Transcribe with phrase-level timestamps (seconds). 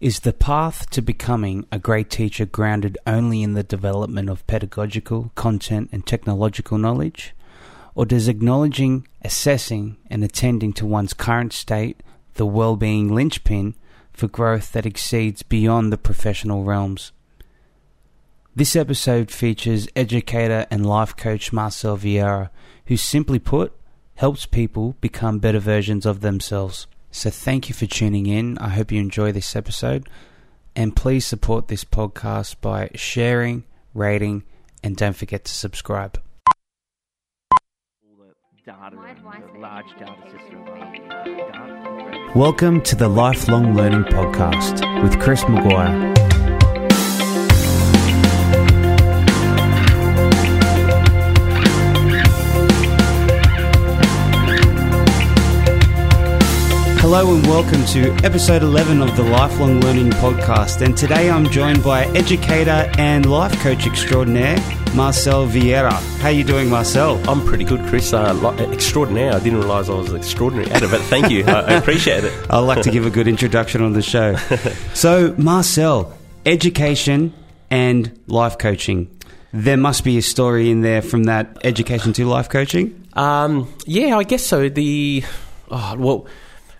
[0.00, 5.30] Is the path to becoming a great teacher grounded only in the development of pedagogical,
[5.34, 7.34] content, and technological knowledge?
[7.94, 12.02] Or does acknowledging, assessing, and attending to one's current state
[12.34, 13.74] the well-being linchpin
[14.10, 17.12] for growth that exceeds beyond the professional realms?
[18.56, 22.48] This episode features educator and life coach Marcel Viera,
[22.86, 23.74] who simply put
[24.14, 26.86] helps people become better versions of themselves.
[27.10, 28.56] So thank you for tuning in.
[28.58, 30.08] I hope you enjoy this episode.
[30.76, 34.44] And please support this podcast by sharing, rating,
[34.84, 36.20] and don't forget to subscribe.
[42.34, 46.14] Welcome to the Lifelong Learning Podcast with Chris Maguire.
[57.12, 60.80] Hello and welcome to episode 11 of the Lifelong Learning Podcast.
[60.80, 64.56] And today I'm joined by educator and life coach extraordinaire,
[64.94, 65.90] Marcel Viera.
[66.20, 67.20] How are you doing, Marcel?
[67.28, 68.12] I'm pretty good, Chris.
[68.12, 69.32] Uh, li- extraordinaire.
[69.32, 71.44] I didn't realise I was extraordinary at it, but thank you.
[71.46, 72.32] I, I appreciate it.
[72.48, 74.36] I like to give a good introduction on the show.
[74.94, 77.34] So, Marcel, education
[77.70, 79.10] and life coaching.
[79.52, 83.04] There must be a story in there from that education to life coaching.
[83.14, 84.68] Um, yeah, I guess so.
[84.68, 85.24] The
[85.72, 86.28] oh, well.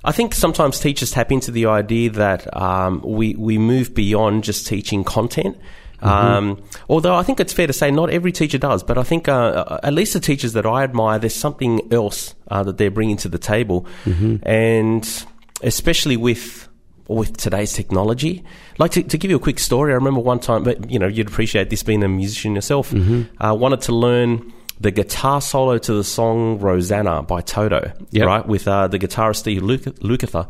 [0.05, 4.67] I think sometimes teachers tap into the idea that um, we we move beyond just
[4.67, 5.59] teaching content.
[6.01, 6.09] Mm-hmm.
[6.09, 9.28] Um, although I think it's fair to say not every teacher does, but I think
[9.28, 13.19] uh, at least the teachers that I admire, there's something else uh, that they're bringing
[13.19, 14.37] to the table, mm-hmm.
[14.43, 15.27] and
[15.62, 16.69] especially with
[17.06, 18.45] with today's technology.
[18.78, 21.09] Like to, to, give you a quick story, I remember one time, but you know
[21.09, 22.93] you'd appreciate this being a musician yourself.
[22.93, 23.45] Mm-hmm.
[23.45, 28.27] Uh, wanted to learn the guitar solo to the song Rosanna by Toto, yep.
[28.27, 28.47] right?
[28.47, 30.48] With uh, the guitarist Steve Lukather.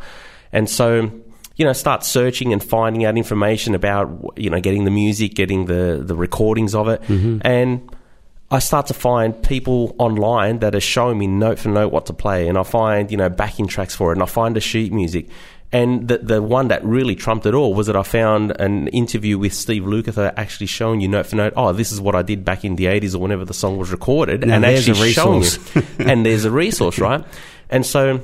[0.52, 1.10] And so,
[1.56, 5.66] you know, start searching and finding out information about, you know, getting the music, getting
[5.66, 7.02] the, the recordings of it.
[7.02, 7.38] Mm-hmm.
[7.42, 7.94] And
[8.52, 12.12] I start to find people online that are showing me note for note what to
[12.12, 12.48] play.
[12.48, 14.14] And I find, you know, backing tracks for it.
[14.14, 15.28] And I find the sheet music.
[15.72, 19.38] And the, the one that really trumped it all was that I found an interview
[19.38, 22.44] with Steve Lukather actually showing you note for note, oh, this is what I did
[22.44, 24.44] back in the 80s or whenever the song was recorded.
[24.46, 25.82] Now and actually showing you.
[26.00, 27.24] and there's a resource, right?
[27.68, 28.20] And so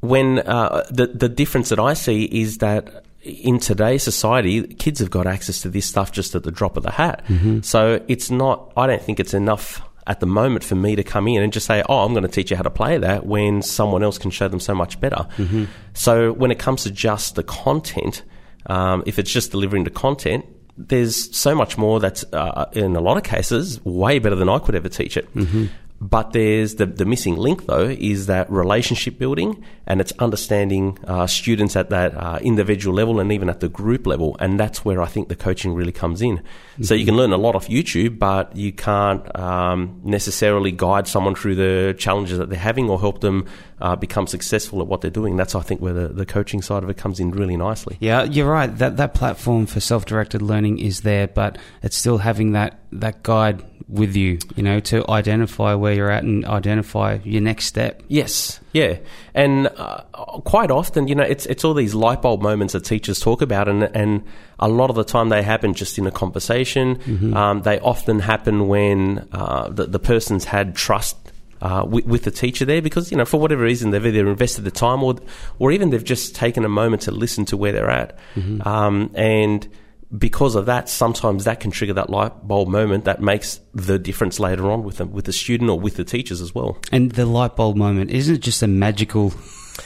[0.00, 5.10] when uh, the, the difference that I see is that in today's society, kids have
[5.10, 7.22] got access to this stuff just at the drop of the hat.
[7.26, 7.60] Mm-hmm.
[7.60, 11.26] So it's not, I don't think it's enough at the moment for me to come
[11.28, 13.62] in and just say, oh, I'm going to teach you how to play that when
[13.62, 15.26] someone else can show them so much better.
[15.36, 15.64] Mm-hmm.
[15.94, 18.22] So when it comes to just the content,
[18.66, 20.44] um, if it's just delivering the content,
[20.76, 24.58] there's so much more that's, uh, in a lot of cases, way better than I
[24.58, 25.32] could ever teach it.
[25.34, 25.66] Mm-hmm.
[26.00, 31.26] But there's the, the missing link, though, is that relationship building and it's understanding uh,
[31.26, 34.36] students at that uh, individual level and even at the group level.
[34.38, 36.38] And that's where I think the coaching really comes in.
[36.38, 36.82] Mm-hmm.
[36.82, 41.34] So you can learn a lot off YouTube, but you can't um, necessarily guide someone
[41.34, 43.46] through the challenges that they're having or help them
[43.80, 45.36] uh, become successful at what they're doing.
[45.36, 47.96] That's, I think, where the, the coaching side of it comes in really nicely.
[48.00, 48.74] Yeah, you're right.
[48.78, 53.22] That, that platform for self directed learning is there, but it's still having that, that
[53.22, 58.02] guide with you, you know, to identify where you're at and identify your next step.
[58.08, 58.98] Yes, yeah,
[59.34, 60.02] and uh,
[60.44, 63.68] quite often, you know, it's it's all these light bulb moments that teachers talk about,
[63.68, 64.24] and and
[64.58, 66.96] a lot of the time they happen just in a conversation.
[66.96, 67.36] Mm-hmm.
[67.36, 71.16] Um, they often happen when uh, the the person's had trust
[71.62, 74.62] uh, with, with, the teacher there because you know for whatever reason they've either invested
[74.62, 75.16] the time or
[75.58, 78.66] or even they've just taken a moment to listen to where they're at, mm-hmm.
[78.66, 79.68] um, and
[80.16, 84.38] because of that, sometimes that can trigger that light bulb moment that makes the difference
[84.38, 86.78] later on with the, with the student or with the teachers as well.
[86.92, 89.32] And the light bulb moment isn't it just a magical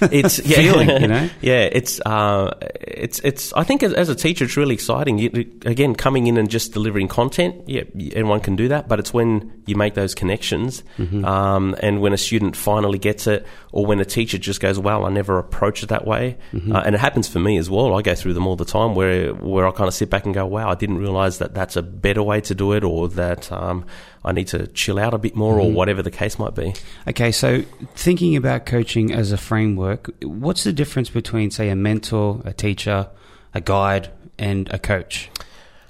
[0.01, 1.28] it's yeah, feeling, you know.
[1.41, 3.53] Yeah, it's uh, it's it's.
[3.55, 5.19] I think as, as, a teacher, it's really exciting.
[5.19, 5.31] You,
[5.65, 7.69] again, coming in and just delivering content.
[7.69, 11.25] Yeah, anyone can do that, but it's when you make those connections, mm-hmm.
[11.25, 15.06] um, and when a student finally gets it, or when a teacher just goes, "Well,
[15.06, 16.75] I never approached it that way," mm-hmm.
[16.75, 17.97] uh, and it happens for me as well.
[17.97, 20.35] I go through them all the time, where where I kind of sit back and
[20.35, 23.50] go, "Wow, I didn't realize that that's a better way to do it," or that.
[23.53, 23.87] Um,
[24.25, 25.70] I need to chill out a bit more, mm-hmm.
[25.70, 26.75] or whatever the case might be.
[27.08, 27.62] Okay, so
[27.94, 33.08] thinking about coaching as a framework, what's the difference between, say, a mentor, a teacher,
[33.55, 35.31] a guide, and a coach?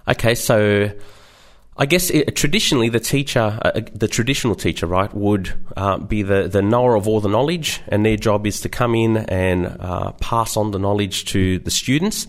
[0.07, 0.91] Okay, so
[1.77, 6.47] I guess it, traditionally the teacher, uh, the traditional teacher, right, would uh, be the,
[6.47, 10.13] the knower of all the knowledge, and their job is to come in and uh,
[10.21, 12.27] pass on the knowledge to the students.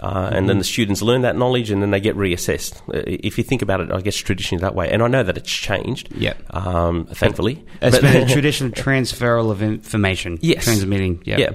[0.00, 2.76] Uh, and then the students learn that knowledge and then they get reassessed.
[2.88, 4.88] Uh, if you think about it, I guess traditionally that way.
[4.90, 6.10] And I know that it's changed.
[6.14, 6.34] Yeah.
[6.50, 7.64] Um, thankfully.
[7.82, 10.38] It's been a traditional transferal of information.
[10.40, 10.64] Yes.
[10.64, 11.22] Transmitting.
[11.24, 11.50] Yeah.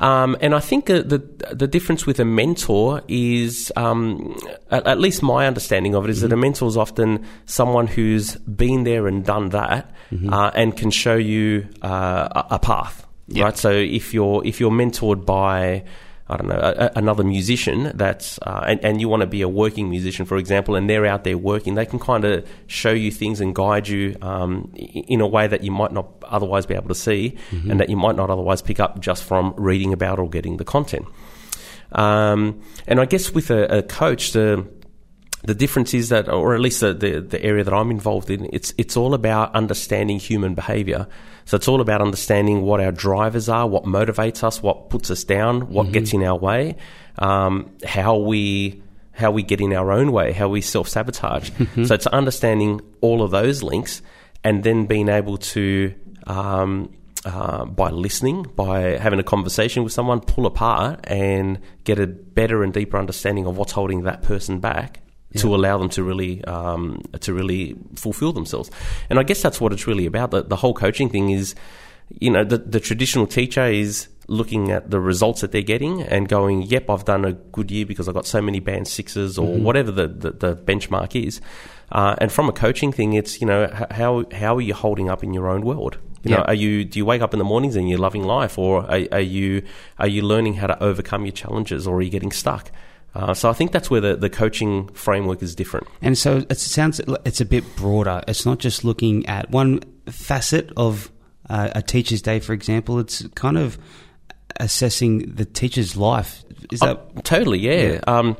[0.00, 1.18] Um, and I think the, the,
[1.54, 4.34] the difference with a mentor is, um,
[4.70, 6.22] at, at, least my understanding of it, is mm-hmm.
[6.22, 6.40] that a mm-hmm.
[6.40, 10.32] mentor is often someone who's been there and done that, mm-hmm.
[10.32, 13.06] uh, and can show you uh, a, a, path.
[13.28, 13.44] Yep.
[13.44, 13.58] Right.
[13.58, 15.84] So if you're if you're mentored by
[16.30, 19.48] I don't know, a, another musician that's, uh, and, and you want to be a
[19.48, 23.10] working musician, for example, and they're out there working, they can kind of show you
[23.10, 26.86] things and guide you um, in a way that you might not otherwise be able
[26.86, 27.68] to see mm-hmm.
[27.68, 30.64] and that you might not otherwise pick up just from reading about or getting the
[30.64, 31.04] content.
[31.92, 34.68] Um, and I guess with a, a coach, the
[35.42, 38.48] the difference is that, or at least the, the, the, area that I'm involved in,
[38.52, 41.08] it's it's all about understanding human behaviour.
[41.50, 45.24] So it's all about understanding what our drivers are, what motivates us, what puts us
[45.24, 45.94] down, what mm-hmm.
[45.94, 46.76] gets in our way,
[47.18, 51.50] um, how we how we get in our own way, how we self sabotage.
[51.50, 51.86] Mm-hmm.
[51.86, 54.00] So it's understanding all of those links,
[54.44, 55.92] and then being able to
[56.28, 56.94] um,
[57.24, 62.62] uh, by listening, by having a conversation with someone, pull apart and get a better
[62.62, 65.00] and deeper understanding of what's holding that person back
[65.32, 65.42] yeah.
[65.42, 68.70] to allow them to really um, to really fulfill themselves.
[69.08, 70.30] And I guess that's what it's really about.
[70.30, 71.54] The, the whole coaching thing is,
[72.18, 76.28] you know, the, the traditional teacher is looking at the results that they're getting and
[76.28, 79.48] going, "Yep, I've done a good year because I've got so many band sixes or
[79.48, 79.64] mm-hmm.
[79.64, 81.40] whatever the, the, the, benchmark is."
[81.92, 85.22] Uh, and from a coaching thing, it's you know how how are you holding up
[85.22, 85.98] in your own world?
[86.22, 88.58] You know, are you do you wake up in the mornings and you're loving life,
[88.58, 89.62] or are, are you
[89.98, 92.70] are you learning how to overcome your challenges, or are you getting stuck?
[93.14, 95.88] Uh, so I think that's where the, the coaching framework is different.
[96.00, 98.22] And so it sounds it's a bit broader.
[98.28, 101.10] It's not just looking at one facet of
[101.48, 103.00] uh, a teacher's day, for example.
[103.00, 103.78] It's kind of
[104.58, 106.44] assessing the teacher's life.
[106.70, 107.58] Is that oh, totally?
[107.58, 107.92] Yeah.
[107.92, 108.00] yeah.
[108.06, 108.36] Um,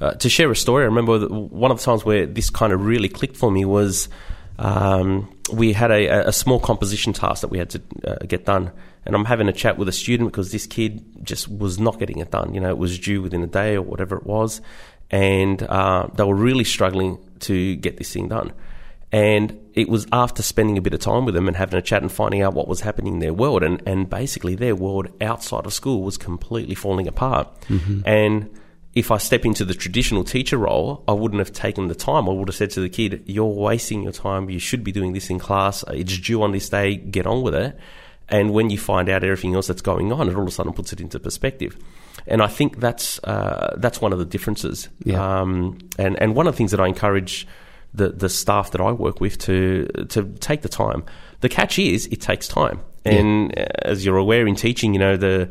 [0.00, 2.84] uh, to share a story, I remember one of the times where this kind of
[2.84, 4.08] really clicked for me was
[4.58, 8.72] um, we had a, a, small composition task that we had to uh, get done
[9.08, 12.18] and I'm having a chat with a student because this kid just was not getting
[12.18, 12.54] it done.
[12.54, 14.60] You know, it was due within a day or whatever it was,
[15.10, 18.52] and uh, they were really struggling to get this thing done.
[19.10, 22.02] And it was after spending a bit of time with them and having a chat
[22.02, 25.64] and finding out what was happening in their world, and, and basically their world outside
[25.64, 27.48] of school was completely falling apart.
[27.62, 28.02] Mm-hmm.
[28.04, 28.50] And
[28.94, 32.28] if I step into the traditional teacher role, I wouldn't have taken the time.
[32.28, 34.50] I would have said to the kid, You're wasting your time.
[34.50, 35.82] You should be doing this in class.
[35.88, 36.96] It's due on this day.
[36.96, 37.78] Get on with it.
[38.30, 40.72] And when you find out everything else that's going on, it all of a sudden
[40.72, 41.78] puts it into perspective.
[42.26, 44.88] And I think that's uh, that's one of the differences.
[45.04, 45.40] Yeah.
[45.40, 47.46] Um, and and one of the things that I encourage
[47.94, 51.04] the the staff that I work with to to take the time.
[51.40, 53.68] The catch is it takes time, and yeah.
[53.82, 55.50] as you're aware in teaching, you know the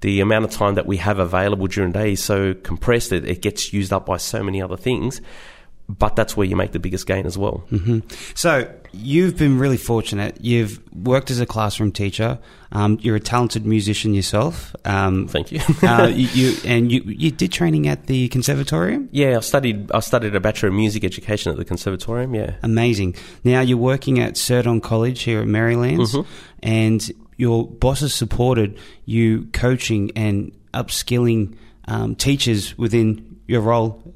[0.00, 3.24] the amount of time that we have available during the day is so compressed that
[3.24, 5.20] it gets used up by so many other things
[5.88, 7.64] but that's where you make the biggest gain as well.
[7.70, 8.00] Mm-hmm.
[8.34, 10.36] So you've been really fortunate.
[10.40, 12.38] You've worked as a classroom teacher.
[12.72, 14.76] Um, you're a talented musician yourself.
[14.84, 15.60] Um, Thank you.
[15.82, 16.56] uh, you, you.
[16.66, 19.08] And you, you did training at the conservatorium.
[19.12, 19.90] Yeah, I studied.
[19.92, 22.34] I studied a bachelor of music education at the conservatorium.
[22.34, 23.14] Yeah, amazing.
[23.42, 26.30] Now you're working at Cerdon College here at Merrylands, mm-hmm.
[26.62, 31.56] and your bosses supported you coaching and upskilling
[31.86, 34.07] um, teachers within your role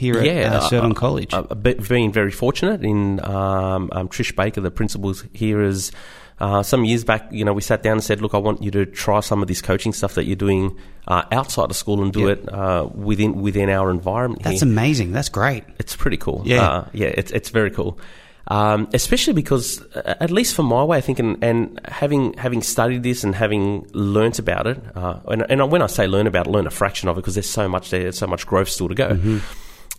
[0.00, 1.32] here at yeah, uh, Cerdon College.
[1.32, 5.92] Uh, being very fortunate in um, um, Trish Baker, the principal here, is
[6.40, 7.30] uh, some years back.
[7.30, 9.48] You know, we sat down and said, "Look, I want you to try some of
[9.48, 10.76] this coaching stuff that you're doing
[11.06, 12.38] uh, outside of school and do yep.
[12.38, 14.68] it uh, within within our environment." That's here.
[14.68, 15.12] amazing.
[15.12, 15.64] That's great.
[15.78, 16.42] It's pretty cool.
[16.46, 18.00] Yeah, uh, yeah, it's it's very cool.
[18.48, 23.04] Um, especially because, uh, at least for my way of thinking, and having having studied
[23.04, 26.50] this and having learnt about it, uh, and, and, when I say learn about it,
[26.50, 28.94] learn a fraction of it because there's so much there, so much growth still to
[28.96, 29.10] go.
[29.10, 29.38] Mm-hmm.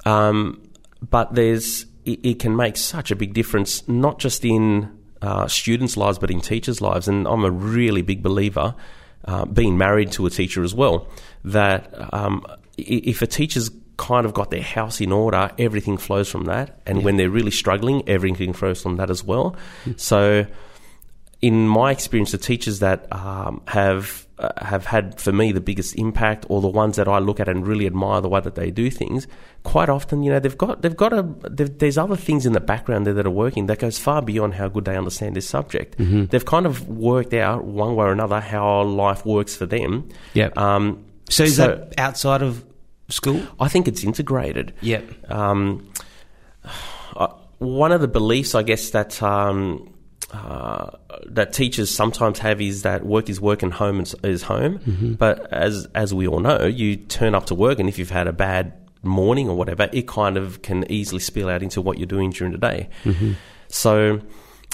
[0.05, 0.61] Um,
[1.09, 5.97] but there's it, it, can make such a big difference, not just in uh, students'
[5.97, 7.07] lives, but in teachers' lives.
[7.07, 8.75] And I'm a really big believer,
[9.25, 11.07] uh, being married to a teacher as well,
[11.43, 12.45] that um,
[12.77, 16.81] if a teacher's kind of got their house in order, everything flows from that.
[16.87, 17.03] And yeah.
[17.03, 19.55] when they're really struggling, everything flows from that as well.
[19.85, 19.99] Mm.
[19.99, 20.45] So,
[21.41, 26.45] in my experience, the teachers that um, have have had for me the biggest impact,
[26.49, 28.89] or the ones that I look at and really admire the way that they do
[28.89, 29.27] things,
[29.63, 33.05] quite often, you know, they've got they've got a there's other things in the background
[33.05, 35.97] there that are working that goes far beyond how good they understand this subject.
[35.97, 36.25] Mm-hmm.
[36.25, 40.09] They've kind of worked out one way or another how life works for them.
[40.33, 40.49] Yeah.
[40.55, 42.65] Um, so is so, that outside of
[43.09, 43.41] school?
[43.59, 44.73] I think it's integrated.
[44.81, 45.01] Yeah.
[45.27, 45.89] Um,
[47.15, 47.27] uh,
[47.59, 49.90] one of the beliefs, I guess, that um,
[50.31, 50.91] uh,
[51.25, 54.79] that teachers sometimes have is that work is work and home is, home.
[54.79, 55.13] Mm-hmm.
[55.13, 58.27] But as as we all know, you turn up to work, and if you've had
[58.27, 58.73] a bad
[59.03, 62.53] morning or whatever, it kind of can easily spill out into what you're doing during
[62.53, 62.89] the day.
[63.03, 63.33] Mm-hmm.
[63.67, 64.21] So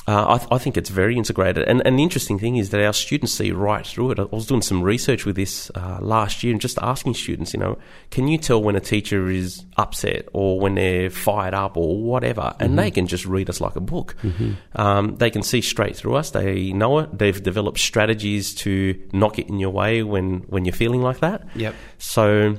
[0.07, 1.67] uh, I, th- I, think it's very integrated.
[1.67, 4.19] And, and, the interesting thing is that our students see right through it.
[4.19, 7.59] I was doing some research with this uh, last year and just asking students, you
[7.59, 7.77] know,
[8.09, 12.55] can you tell when a teacher is upset or when they're fired up or whatever?
[12.59, 12.75] And mm-hmm.
[12.77, 14.15] they can just read us like a book.
[14.23, 14.53] Mm-hmm.
[14.79, 16.31] Um, they can see straight through us.
[16.31, 17.17] They know it.
[17.17, 21.45] They've developed strategies to knock it in your way when, when you're feeling like that.
[21.55, 21.75] Yep.
[21.97, 22.57] So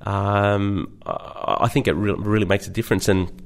[0.00, 3.08] um, I think it re- really makes a difference.
[3.08, 3.41] And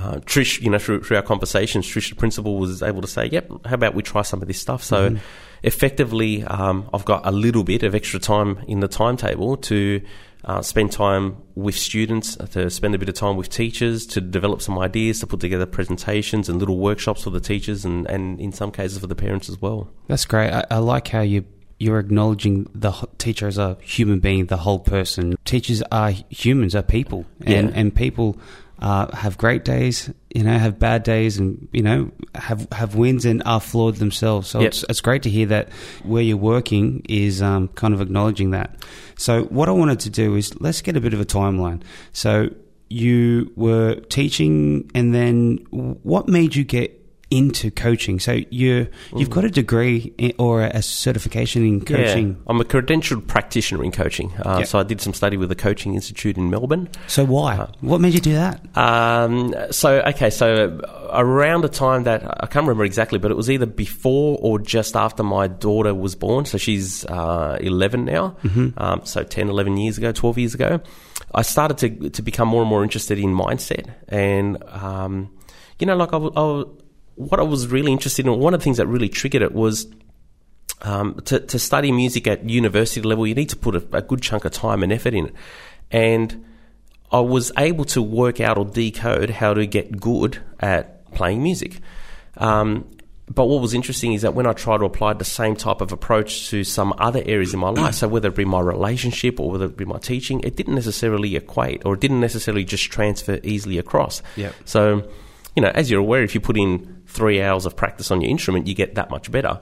[0.00, 3.26] uh, Trish, you know, through, through our conversations, Trish, the principal, was able to say,
[3.26, 5.24] "Yep, how about we try some of this stuff?" So, mm-hmm.
[5.62, 10.00] effectively, um, I've got a little bit of extra time in the timetable to
[10.44, 14.20] uh, spend time with students, uh, to spend a bit of time with teachers, to
[14.20, 18.40] develop some ideas, to put together presentations and little workshops for the teachers, and, and
[18.40, 19.90] in some cases for the parents as well.
[20.08, 20.50] That's great.
[20.50, 21.44] I, I like how you
[21.80, 25.34] you're acknowledging the teacher as a human being, the whole person.
[25.46, 27.74] Teachers are humans, are people, and yeah.
[27.74, 28.38] and people
[28.80, 33.24] uh, have great days, you know, have bad days, and you know, have have wins
[33.24, 34.48] and are flawed themselves.
[34.48, 34.68] So yep.
[34.68, 35.70] it's it's great to hear that
[36.02, 38.82] where you're working is um, kind of acknowledging that.
[39.16, 41.82] So what I wanted to do is let's get a bit of a timeline.
[42.12, 42.48] So
[42.88, 46.99] you were teaching, and then what made you get
[47.30, 48.18] into coaching.
[48.18, 52.30] So you you've got a degree in, or a certification in coaching.
[52.30, 54.32] Yeah, I'm a credentialed practitioner in coaching.
[54.44, 54.66] Uh, yep.
[54.66, 56.88] So I did some study with the Coaching Institute in Melbourne.
[57.06, 57.56] So why?
[57.56, 58.60] Uh, what made you do that?
[58.76, 60.80] Um, so okay, so
[61.12, 64.96] around the time that I can't remember exactly, but it was either before or just
[64.96, 66.46] after my daughter was born.
[66.46, 68.36] So she's uh, 11 now.
[68.42, 68.70] Mm-hmm.
[68.76, 70.80] Um, so 10, 11 years ago, 12 years ago,
[71.32, 74.62] I started to to become more and more interested in mindset and.
[74.64, 75.30] Um,
[75.80, 76.64] you know, like I, I,
[77.20, 79.86] what I was really interested in, one of the things that really triggered it was
[80.82, 84.22] um, to, to study music at university level, you need to put a, a, good
[84.22, 85.34] chunk of time and effort in it.
[85.90, 86.46] And
[87.12, 91.80] I was able to work out or decode how to get good at playing music.
[92.38, 92.86] Um,
[93.28, 95.92] but what was interesting is that when I tried to apply the same type of
[95.92, 99.50] approach to some other areas in my life, so whether it be my relationship or
[99.50, 103.38] whether it be my teaching, it didn't necessarily equate or it didn't necessarily just transfer
[103.44, 104.20] easily across.
[104.34, 104.54] Yep.
[104.64, 105.08] So,
[105.54, 108.30] you know, as you're aware, if you put in three hours of practice on your
[108.30, 109.60] instrument, you get that much better.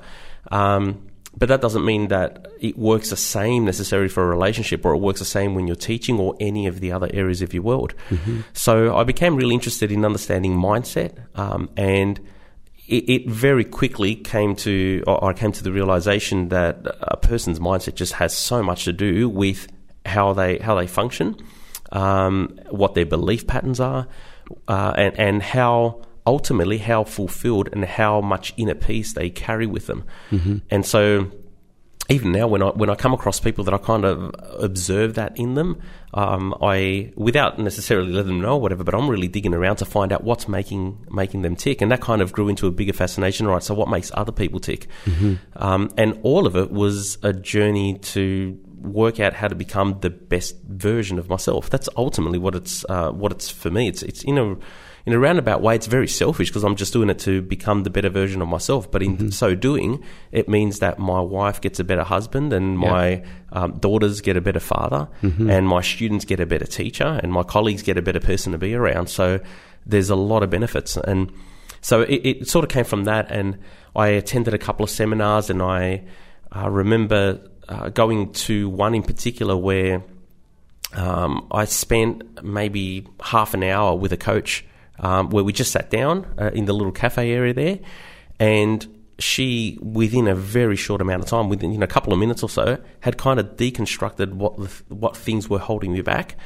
[0.50, 4.94] Um, but that doesn't mean that it works the same necessarily for a relationship or
[4.94, 7.62] it works the same when you're teaching or any of the other areas of your
[7.62, 7.94] world.
[8.10, 8.40] Mm-hmm.
[8.54, 12.18] So I became really interested in understanding mindset um, and
[12.88, 17.94] it, it, very quickly came to, I came to the realization that a person's mindset
[17.94, 19.68] just has so much to do with
[20.06, 21.36] how they, how they function,
[21.92, 24.08] um, what their belief patterns are,
[24.66, 29.86] uh, and, and how ultimately how fulfilled and how much inner peace they carry with
[29.86, 30.04] them.
[30.30, 30.58] Mm-hmm.
[30.68, 31.32] And so
[32.10, 35.38] even now when I when I come across people that I kind of observe that
[35.38, 35.80] in them,
[36.12, 39.86] um, I without necessarily letting them know or whatever, but I'm really digging around to
[39.86, 42.92] find out what's making making them tick, and that kind of grew into a bigger
[42.92, 43.46] fascination.
[43.46, 45.34] Right, so what makes other people tick, mm-hmm.
[45.56, 50.10] um, and all of it was a journey to work out how to become the
[50.10, 51.68] best version of myself.
[51.68, 53.88] That's ultimately what it's uh, what it's for me.
[53.88, 54.56] It's it's in a
[55.06, 57.90] in a roundabout way, it's very selfish because I'm just doing it to become the
[57.90, 58.90] better version of myself.
[58.90, 59.28] But in mm-hmm.
[59.30, 60.02] so doing,
[60.32, 64.40] it means that my wife gets a better husband, and my um, daughters get a
[64.40, 65.48] better father, mm-hmm.
[65.48, 68.58] and my students get a better teacher, and my colleagues get a better person to
[68.58, 69.08] be around.
[69.08, 69.40] So
[69.86, 71.32] there's a lot of benefits, and
[71.80, 73.30] so it, it sort of came from that.
[73.30, 73.58] And
[73.96, 76.04] I attended a couple of seminars, and I
[76.54, 80.02] uh, remember uh, going to one in particular where.
[80.94, 84.64] Um, I spent maybe half an hour with a coach
[85.00, 87.78] um, where we just sat down uh, in the little cafe area there,
[88.38, 88.86] and
[89.18, 92.42] she, within a very short amount of time, within you know, a couple of minutes
[92.42, 96.36] or so, had kind of deconstructed what the, what things were holding me back.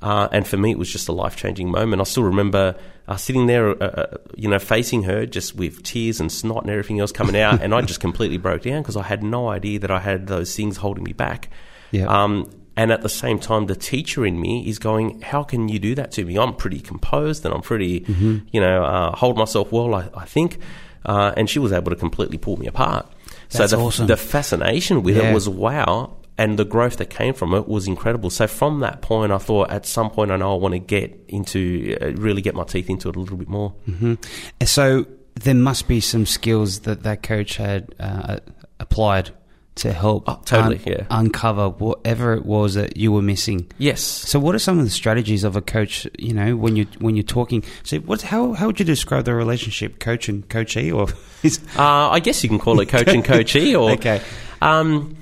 [0.00, 2.00] Uh, and for me, it was just a life changing moment.
[2.00, 2.76] I still remember
[3.08, 6.70] uh, sitting there, uh, uh, you know, facing her just with tears and snot and
[6.70, 9.80] everything else coming out, and I just completely broke down because I had no idea
[9.80, 11.48] that I had those things holding me back.
[11.90, 12.06] Yeah.
[12.06, 15.80] Um, and at the same time, the teacher in me is going, How can you
[15.80, 16.38] do that to me?
[16.38, 18.46] I'm pretty composed and I'm pretty, mm-hmm.
[18.52, 20.60] you know, uh, hold myself well, I, I think.
[21.04, 23.10] Uh, and she was able to completely pull me apart.
[23.50, 24.06] That's so the, awesome.
[24.06, 25.30] the fascination with yeah.
[25.30, 26.18] it was wow.
[26.38, 28.30] And the growth that came from it was incredible.
[28.30, 31.24] So from that point, I thought at some point I know I want to get
[31.26, 33.74] into, uh, really get my teeth into it a little bit more.
[33.88, 34.14] Mm-hmm.
[34.64, 35.04] So
[35.34, 38.38] there must be some skills that that coach had uh,
[38.78, 39.32] applied
[39.78, 41.06] to help oh, totally, un- yeah.
[41.10, 43.70] uncover whatever it was that you were missing.
[43.78, 44.00] Yes.
[44.02, 46.06] So, what are some of the strategies of a coach?
[46.18, 48.22] You know, when you when you're talking, so what?
[48.22, 51.08] How how would you describe the relationship, coach and coachee, or
[51.42, 54.20] is uh, I guess you can call it coach and coachee, or okay.
[54.60, 55.16] Um,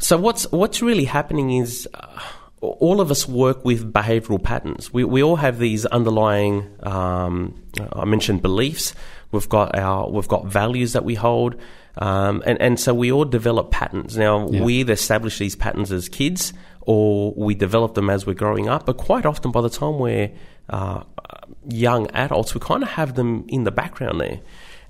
[0.00, 1.88] so what's what's really happening is.
[1.92, 2.20] Uh,
[2.60, 4.92] all of us work with behavioral patterns.
[4.92, 7.62] We, we all have these underlying, um,
[7.92, 8.94] I mentioned beliefs.
[9.30, 11.56] We've got our, we've got values that we hold.
[11.98, 14.16] Um, and, and so we all develop patterns.
[14.16, 14.62] Now, Yeah.
[14.62, 18.86] we either establish these patterns as kids or we develop them as we're growing up.
[18.86, 20.30] But quite often, by the time we're
[20.68, 21.02] uh,
[21.68, 24.40] young adults, we kind of have them in the background there.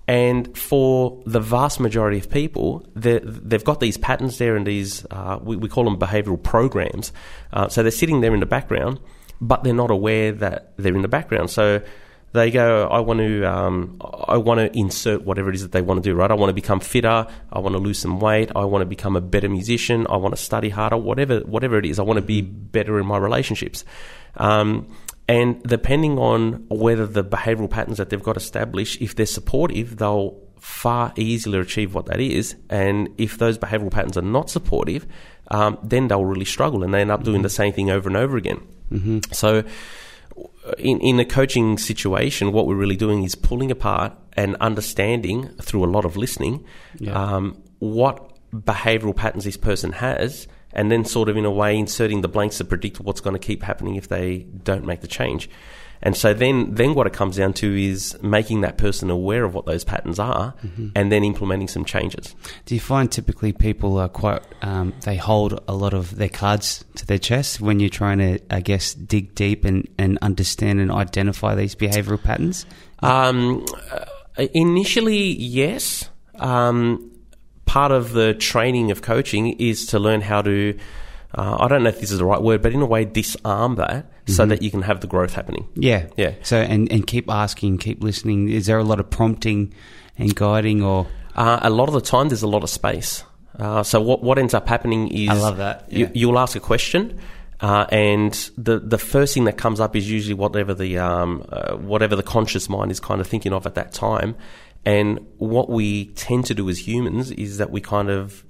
[0.08, 5.04] And for the vast majority of people, they- they've got these patterns there and these,
[5.10, 7.12] uh, we, we call them behavioral programs.
[7.52, 9.00] Uh, so they're sitting there in the background,
[9.40, 11.50] but they're not aware that they're in the background.
[11.50, 11.80] So
[12.36, 15.82] they go, I want to, um, I want to insert whatever it is that they
[15.82, 16.30] want to do, right?
[16.30, 17.26] I want to become fitter.
[17.52, 18.52] I want to lose some weight.
[18.54, 20.06] I want to become a better musician.
[20.08, 20.96] I want to study harder.
[20.96, 23.84] Whatever, whatever it is, I want to be better in my relationships.
[24.36, 24.88] Um,
[25.28, 30.40] and depending on whether the behavioural patterns that they've got established, if they're supportive, they'll
[30.60, 32.54] far easier achieve what that is.
[32.70, 35.06] And if those behavioural patterns are not supportive,
[35.48, 38.16] um, then they'll really struggle and they end up doing the same thing over and
[38.16, 38.60] over again.
[38.92, 39.32] Mm-hmm.
[39.32, 39.64] So,
[40.78, 45.85] in, in a coaching situation, what we're really doing is pulling apart and understanding through
[45.85, 46.64] a lot of listening
[46.99, 47.12] Yeah.
[47.37, 52.20] um, what behavioural patterns this person has, and then sort of in a way inserting
[52.20, 55.49] the blanks to predict what's going to keep happening if they don't make the change.
[56.02, 59.54] And so then, then what it comes down to is making that person aware of
[59.54, 60.54] what those patterns are,
[60.94, 62.34] and then implementing some changes.
[62.64, 66.84] Do you find typically people are quite, um, they hold a lot of their cards
[66.96, 70.92] to their chest when you're trying to, I guess, dig deep and, and understand and
[70.92, 72.66] identify these behavioral patterns?
[73.00, 74.04] Um, uh,
[74.52, 76.08] initially, yes.
[76.34, 77.10] Um,
[77.64, 80.78] part of the training of coaching is to learn how to.
[81.35, 83.75] Uh, I don't know if this is the right word, but in a way, disarm
[83.76, 85.68] that so that you can have the growth happening.
[85.75, 86.06] Yeah.
[86.16, 86.35] Yeah.
[86.42, 88.49] So, and, and keep asking, keep listening.
[88.49, 89.75] Is there a lot of prompting
[90.16, 91.06] and guiding or?
[91.35, 93.25] Uh, a lot of the time, there's a lot of space.
[93.59, 96.11] Uh, so what what ends up happening is I love that, You, yeah.
[96.14, 97.18] you'll ask a question,
[97.61, 101.75] uh, and the the first thing that comes up is usually whatever the um, uh,
[101.75, 104.37] whatever the conscious mind is kind of thinking of at that time.
[104.85, 108.45] And what we tend to do as humans is that we kind of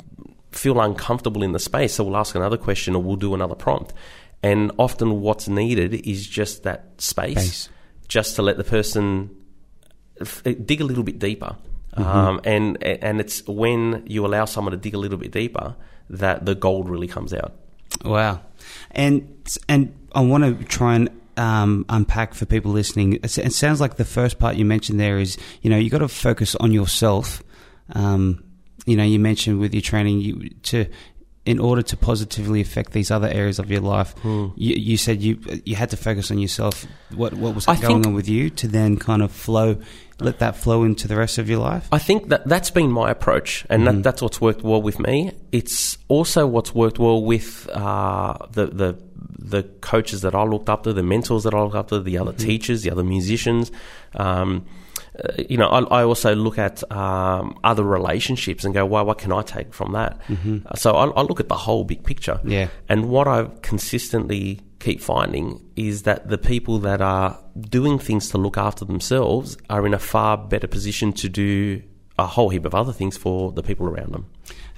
[0.57, 3.93] feel uncomfortable in the space, so we'll ask another question or we'll do another prompt.
[4.43, 7.69] And often, what's needed is just that space, Space.
[8.09, 9.31] just to let the person
[10.21, 11.57] f- dig a little bit deeper.
[11.95, 15.75] Um, and and it's when you allow someone to dig a little bit deeper
[16.11, 17.55] that the gold really comes out.
[18.05, 18.43] Wow.
[18.91, 19.27] And
[19.69, 23.15] and I want to try and um, unpack for people listening.
[23.15, 25.99] It it sounds like the first part you mentioned there is, you know, you got
[25.99, 27.43] to focus on yourself.
[27.95, 28.43] Um,
[28.85, 30.87] you know, you mentioned with your training, you to
[31.47, 34.15] in order to positively affect these other areas of your life.
[34.57, 36.85] You, you said you you had to focus on yourself.
[37.15, 39.81] What what was I going on with you to then kind of flow,
[40.19, 41.89] let that flow into the rest of your life.
[41.93, 45.33] I think that that's been my approach, and that, that's what's worked well with me.
[45.53, 48.99] It's also what's worked well with uh, the the
[49.39, 52.19] the coaches that I looked up to, the mentors that I looked up to, the
[52.19, 53.71] other teachers, the other musicians.
[54.15, 54.67] Um,
[55.25, 59.19] uh, you know, I, I also look at um, other relationships and go, "Wow, what
[59.19, 62.41] can I take from that?" Uh, So I, I look at the whole big picture.
[62.45, 62.69] Yeah.
[62.89, 68.39] And what I consistently keep finding is that the people that are doing things to
[68.39, 71.83] look after themselves are in a far better position to do
[72.19, 74.27] a whole heap of other things for the people around them.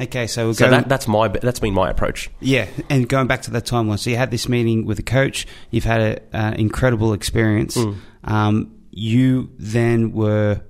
[0.00, 2.30] Okay, so we're So that, that's my that's been my approach.
[2.40, 5.46] Yeah, and going back to that timeline, so you had this meeting with a coach.
[5.70, 7.76] You've had an incredible experience.
[7.76, 7.96] Mm.
[8.24, 10.60] Um, you then were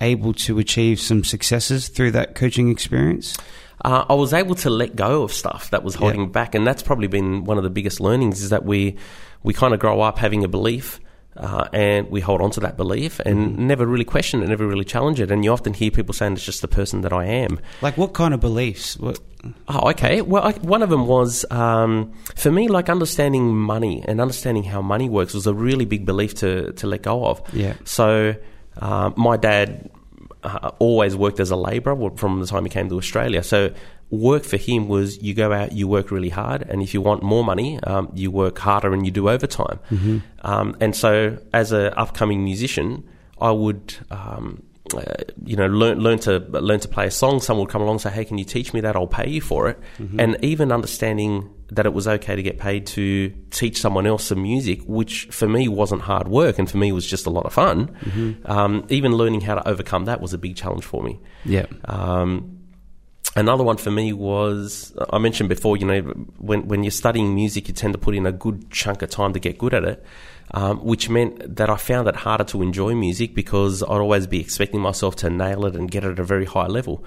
[0.00, 3.36] able to achieve some successes through that coaching experience.
[3.84, 6.66] Uh, I was able to let go of stuff that was holding me back, and
[6.66, 8.42] that's probably been one of the biggest learnings.
[8.42, 8.96] Is that we
[9.42, 11.00] we kind of grow up having a belief.
[11.36, 14.84] Uh, and we hold on to that belief and never really question it, never really
[14.84, 15.30] challenge it.
[15.30, 17.60] And you often hear people saying it's just the person that I am.
[17.82, 18.96] Like what kind of beliefs?
[18.98, 19.18] What?
[19.68, 20.22] Oh, okay.
[20.22, 24.82] Well, I, one of them was um, for me, like understanding money and understanding how
[24.82, 27.42] money works was a really big belief to to let go of.
[27.52, 27.74] Yeah.
[27.84, 28.34] So,
[28.78, 29.90] uh, my dad
[30.42, 33.42] uh, always worked as a labourer from the time he came to Australia.
[33.42, 33.72] So,
[34.10, 37.22] work for him was you go out, you work really hard, and if you want
[37.22, 39.78] more money, um, you work harder and you do overtime.
[40.42, 43.08] Um, and so, as an upcoming musician,
[43.40, 43.94] I would.
[44.10, 44.62] Um,
[44.94, 45.02] uh,
[45.44, 47.40] you know, learn learn to learn to play a song.
[47.40, 48.94] Someone would come along and say, "Hey, can you teach me that?
[48.94, 49.80] I'll pay you for it."
[50.20, 54.40] And even understanding that it was okay to get paid to teach someone else some
[54.42, 57.52] music, which for me wasn't hard work, and for me was just a lot of
[57.52, 57.90] fun.
[58.44, 61.18] Um, even learning how to overcome that was a big challenge for me.
[61.44, 61.66] Yeah.
[63.36, 65.76] Another one for me was I mentioned before.
[65.76, 66.00] You know,
[66.38, 69.32] when when you're studying music, you tend to put in a good chunk of time
[69.34, 70.04] to get good at it,
[70.54, 74.40] um, which meant that I found it harder to enjoy music because I'd always be
[74.40, 77.04] expecting myself to nail it and get it at a very high level.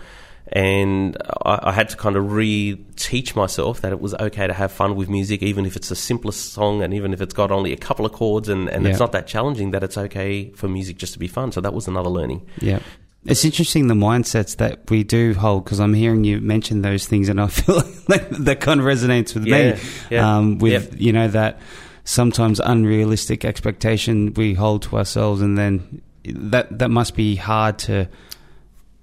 [0.52, 1.16] and
[1.46, 4.96] I, I had to kind of re-teach myself that it was okay to have fun
[4.96, 7.78] with music, even if it's the simplest song, and even if it's got only a
[7.78, 8.90] couple of chords, and, and Yeah.
[8.92, 9.72] it's not that challenging.
[9.72, 11.52] That it's okay for music just to be fun.
[11.52, 12.42] So that was another learning.
[12.62, 12.80] Yeah.
[13.26, 17.28] It's interesting the mindsets that we do hold because I'm hearing you mention those things
[17.30, 19.80] and I feel like that kind of resonates with Yeah, me.
[20.10, 20.38] yeah.
[20.38, 21.02] Um, with, Yep.
[21.02, 21.60] you know, that
[22.06, 28.08] sometimes unrealistic expectation we hold to ourselves and then that, that must be hard to,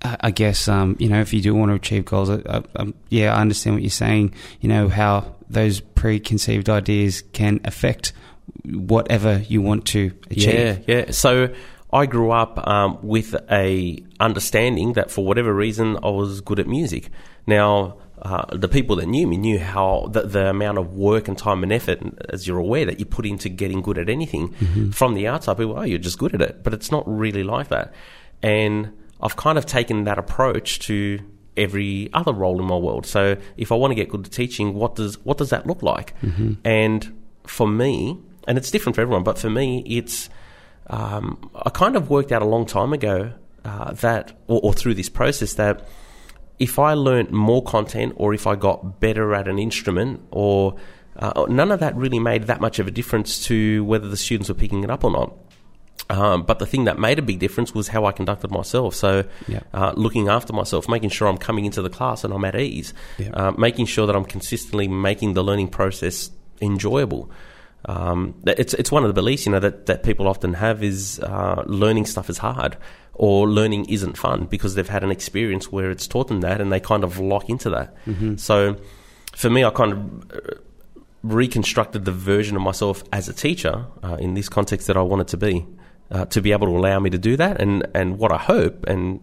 [0.02, 3.34] I guess, um, you know, if you do want to achieve goals, I, I, yeah,
[3.36, 8.12] I understand what you're saying, you know, how those preconceived ideas can affect
[8.64, 10.82] whatever you want to achieve.
[10.86, 11.10] Yeah, yeah.
[11.12, 11.54] So
[11.92, 16.66] I grew up um, with a understanding that for whatever reason I was good at
[16.66, 17.10] music.
[17.46, 17.98] Now.
[18.18, 21.62] Uh, the people that knew me knew how the, the amount of work and time
[21.62, 24.54] and effort, as you're aware, that you put into getting good at anything.
[24.90, 27.68] From the outside, people, oh, you're just good at it, but it's not really like
[27.68, 27.92] that.
[28.42, 31.20] And I've kind of taken that approach to
[31.58, 33.04] every other role in my world.
[33.04, 35.82] So if I want to get good at teaching, what does what does that look
[35.82, 36.14] like?
[36.64, 38.18] And for me,
[38.48, 40.30] and it's different for everyone, but for me, it's
[40.88, 43.32] um, I kind of worked out a long time ago
[43.64, 45.86] uh, that, or, or through this process, that
[46.58, 50.76] if I learnt more content or if I got better at an instrument or
[51.16, 54.48] uh, none of that really made that much of a difference to whether the students
[54.48, 55.34] were picking it up or not.
[56.08, 58.94] Um, but the thing that made a big difference was how I conducted myself.
[58.94, 59.60] So, Yeah.
[59.74, 62.94] uh, looking after myself, making sure I'm coming into the class and I'm at ease,
[63.18, 63.30] Yeah.
[63.34, 67.28] uh, making sure that I'm consistently making the learning process enjoyable.
[67.86, 71.20] Um, it's it's one of the beliefs you know that, that people often have is
[71.20, 72.76] uh, learning stuff is hard
[73.14, 76.72] or learning isn't fun because they've had an experience where it's taught them that and
[76.72, 77.94] they kind of lock into that.
[78.36, 78.76] So,
[79.36, 80.54] for me, I kind of uh,
[81.22, 85.28] reconstructed the version of myself as a teacher uh, in this context that I wanted
[85.28, 85.66] to be,
[86.10, 87.60] uh, to be able to allow me to do that.
[87.60, 89.20] And, and what I hope, and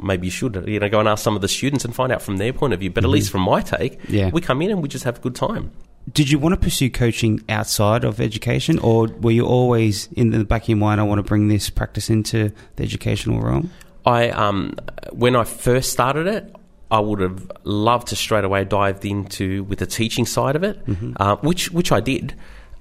[0.00, 2.22] maybe you should, you know, go and ask some of the students and find out
[2.22, 2.90] from their point of view.
[2.90, 4.30] But at least from my take, Yeah.
[4.30, 5.70] we come in and we just have a good time.
[6.12, 10.44] Did you want to pursue coaching outside of education, or were you always in the
[10.44, 11.00] back of your mind?
[11.00, 13.70] I want to bring this practice into the educational realm.
[14.04, 14.76] I um,
[15.12, 16.54] when I first started it,
[16.90, 20.78] I would have loved to straight away dived into with the teaching side of it,
[21.16, 22.34] uh, which which I did.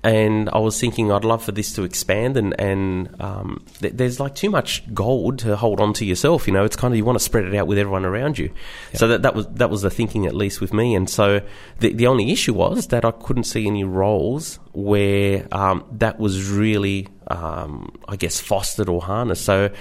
[0.05, 4.19] And I was thinking I'd love for this to expand, and and um, th- there's
[4.19, 6.45] like too much gold to hold on to yourself.
[6.45, 8.51] You know, it's kind of you want to spread it out with everyone around you.
[8.93, 10.93] So that that was that was the thinking at least with me.
[10.93, 11.41] And so
[11.79, 16.51] the the only issue was that I couldn't see any roles where um, that was
[16.51, 19.43] really, um, I guess, fostered or harnessed.
[19.43, 19.71] So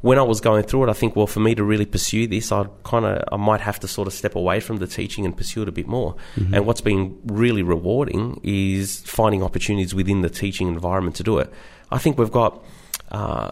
[0.00, 2.52] when I was going through it, I think, well, for me to really pursue this,
[2.52, 5.36] I'd kind of, I might have to sort of step away from the teaching and
[5.36, 6.14] pursue it a bit more.
[6.54, 11.52] And what's been really rewarding is finding opportunities within the teaching environment to do it.
[11.90, 12.62] I think we've got,
[13.10, 13.50] uh,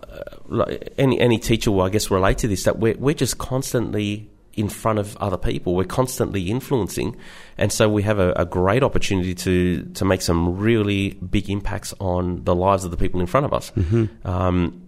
[0.99, 4.69] any any teacher will, I guess, relate to this that we're we're just constantly in
[4.69, 5.75] front of other people.
[5.75, 7.17] We're constantly influencing,
[7.57, 11.95] and so we have a, a great opportunity to to make some really big impacts
[12.01, 13.73] on the lives of the people in front of us.
[14.25, 14.83] Um,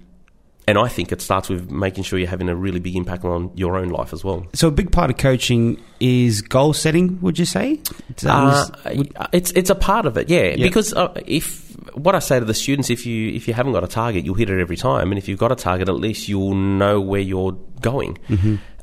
[0.68, 3.50] and I think it starts with making sure you're having a really big impact on
[3.54, 4.46] your own life as well.
[4.52, 7.18] So, a big part of coaching is goal setting.
[7.22, 7.80] Would you say?
[8.26, 10.56] Uh, under- it's it's a part of it, yeah.
[10.56, 13.82] Because uh, if what I say to the students, if you if you haven't got
[13.82, 16.28] a target, you'll hit it every time, and if you've got a target, at least
[16.28, 18.18] you'll know where you're going.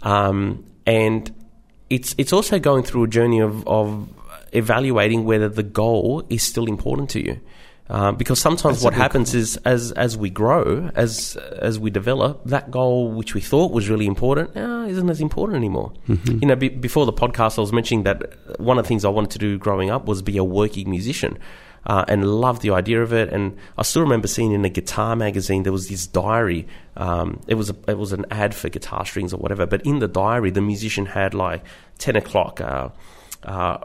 [0.02, 1.32] Um, and
[1.92, 4.10] it's it's also going through a journey of, of
[4.54, 7.40] evaluating whether the goal is still important to you.
[7.88, 12.42] Uh, because sometimes That's what happens is as as we grow, as as we develop,
[12.46, 15.94] that goal which we thought was really important uh, isn't as important anymore.
[16.42, 19.10] You know, be, before the podcast, I was mentioning that one of the things I
[19.10, 21.38] wanted to do growing up was be a working musician.
[21.88, 25.16] Uh, and loved the idea of it, and I still remember seeing in a guitar
[25.16, 26.66] magazine there was this diary.
[26.98, 30.00] Um, it was a, it was an ad for guitar strings or whatever, but in
[30.00, 31.64] the diary the musician had like
[32.00, 32.90] ten o'clock uh,
[33.44, 33.78] uh,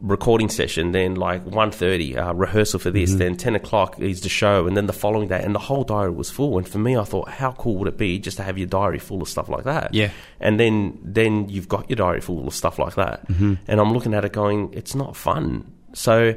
[0.00, 4.66] recording session, then like 1.30 uh, rehearsal for this, then 10 o'clock is the show,
[4.66, 6.58] and then the following day, and the whole diary was full.
[6.58, 8.98] And for me, I thought, how cool would it be just to have your diary
[8.98, 9.94] full of stuff like that?
[9.94, 10.10] Yeah.
[10.40, 13.28] And then then you've got your diary full of stuff like that,
[13.66, 15.72] and I'm looking at it going, it's not fun.
[15.94, 16.34] So.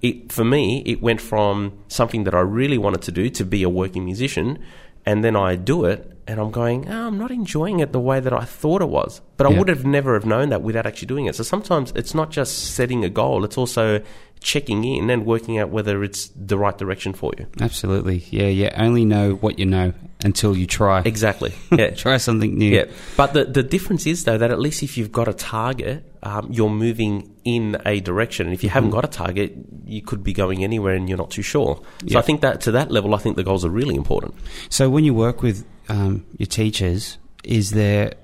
[0.00, 3.64] It, for me, it went from something that I really wanted to do to be
[3.64, 4.60] a working musician,
[5.04, 8.20] and then I do it, and I'm going, oh, I'm not enjoying it the way
[8.20, 9.22] that I thought it was.
[9.38, 9.58] But I Yeah.
[9.58, 11.34] would have never have known that without actually doing it.
[11.34, 14.02] So sometimes it's not just setting a goal; it's also
[14.40, 17.46] checking in and working out whether it's the right direction for you.
[17.60, 18.24] Absolutely.
[18.30, 18.74] Yeah, yeah.
[18.82, 19.92] Only know what you know
[20.24, 21.02] until you try.
[21.04, 21.52] Exactly.
[21.78, 21.90] Yeah.
[21.90, 22.74] try something new.
[22.74, 26.02] Yeah, but the the difference is though that at least if you've got a target,
[26.22, 30.24] um, you're moving in a direction, and if you haven't got a target, you could
[30.24, 31.76] be going anywhere and you're not too sure.
[32.00, 32.18] So Yeah.
[32.18, 34.34] I think that to that level, I think the goals are really important.
[34.70, 38.14] So when you work with um, your teachers, is there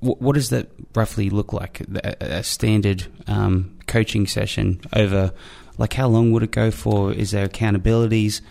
[0.00, 1.80] what, does that roughly look like?
[2.02, 5.32] A, a standard um, coaching session over,
[5.80, 7.10] like, how long would it go for?
[7.10, 8.42] Is there accountabilities?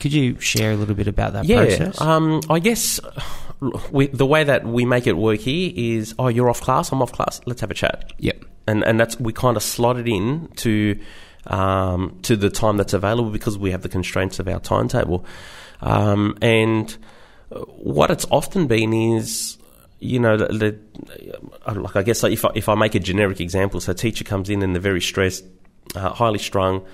[0.00, 2.00] Could you share a little bit about that yeah, process?
[2.00, 2.98] um, I guess
[3.90, 7.02] we, the way that we make it work here is, oh, you're off class, I'm
[7.02, 8.12] off class, let's have a chat.
[8.18, 8.44] Yep.
[8.66, 10.98] And and that's we kind of slot it in to
[11.46, 15.24] um, to the time that's available because we have the constraints of our timetable.
[15.80, 16.96] Um, and
[17.48, 19.58] what it's often been is,
[20.00, 20.78] you know, the,
[21.66, 23.94] the, like I guess like if I, if I make a generic example, so a
[23.94, 25.44] teacher comes in and they're very stressed,
[25.94, 26.84] uh, highly strung,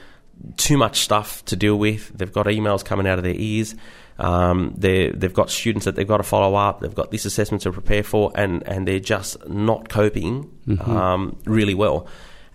[0.57, 2.17] too much stuff to deal with.
[2.17, 3.75] They've got emails coming out of their ears.
[4.19, 6.81] Um, they they've got students that they've got to follow up.
[6.81, 11.75] They've got this assessment to prepare for, and, and they're just not coping um, really
[11.75, 12.07] well.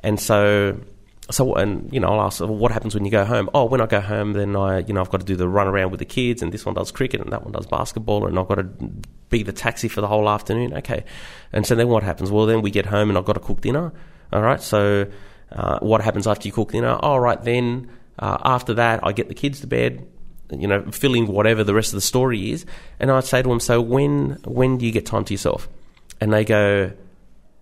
[0.02, 0.80] And so,
[1.30, 3.50] so and you know, I'll ask, well, what happens when you go home?
[3.54, 5.68] Oh, when I go home, then I you know I've got to do the run
[5.68, 8.40] around with the kids, and this one does cricket, and that one does basketball, and
[8.40, 8.64] I've got to
[9.30, 10.74] be the taxi for the whole afternoon.
[10.76, 11.04] Okay,
[11.52, 12.32] and so then what happens?
[12.32, 13.92] Well, then we get home, and I've got to cook dinner.
[14.32, 15.08] All right, so
[15.52, 16.96] uh, what happens after you cook dinner?
[16.96, 20.06] All right, then uh, after that, I get the kids to bed
[20.52, 22.66] you know, filling whatever the rest of the story is.
[23.00, 25.70] And I'd say to them, so when when do you get time to yourself?
[26.20, 26.92] And they go,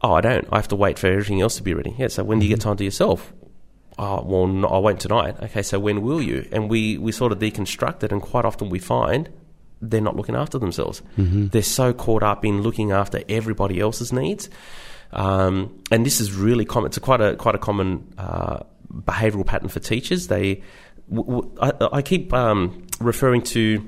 [0.01, 0.47] oh, I don't.
[0.51, 1.93] I have to wait for everything else to be ready.
[1.97, 2.07] Yeah.
[2.07, 3.33] So when do you get time to yourself?
[3.99, 5.35] Oh, well, no, I won't tonight.
[5.43, 5.63] Okay.
[5.63, 6.47] So when will you?
[6.51, 9.29] And we we sort of deconstruct it, and quite often we find
[9.81, 11.01] they're not looking after themselves.
[11.49, 14.49] They're so caught up in looking after everybody else's needs.
[15.13, 16.87] Um, and this is really common.
[16.89, 18.59] It's a quite a quite a common uh,
[18.93, 20.27] behavioural pattern for teachers.
[20.27, 20.61] They
[21.09, 23.79] w- w- I, I keep um, referring to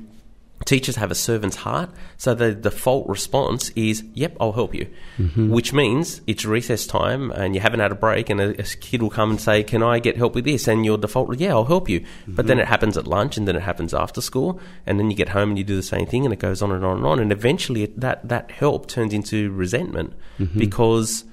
[0.66, 1.90] teachers have a servant's heart.
[2.18, 5.50] So the default response is, "Yep, I'll help you," mm-hmm.
[5.50, 9.02] which means it's recess time and you haven't had a break, and a, a kid
[9.02, 11.66] will come and say, "Can I get help with this?" And your default, "Yeah, I'll
[11.66, 12.64] help you." But then mm-hmm.
[12.64, 15.50] it happens at lunch, and then it happens after school, and then you get home
[15.50, 17.32] and you do the same thing, and it goes on and on and on, and
[17.32, 20.58] eventually it, that that help turns into resentment mm-hmm.
[20.58, 21.24] because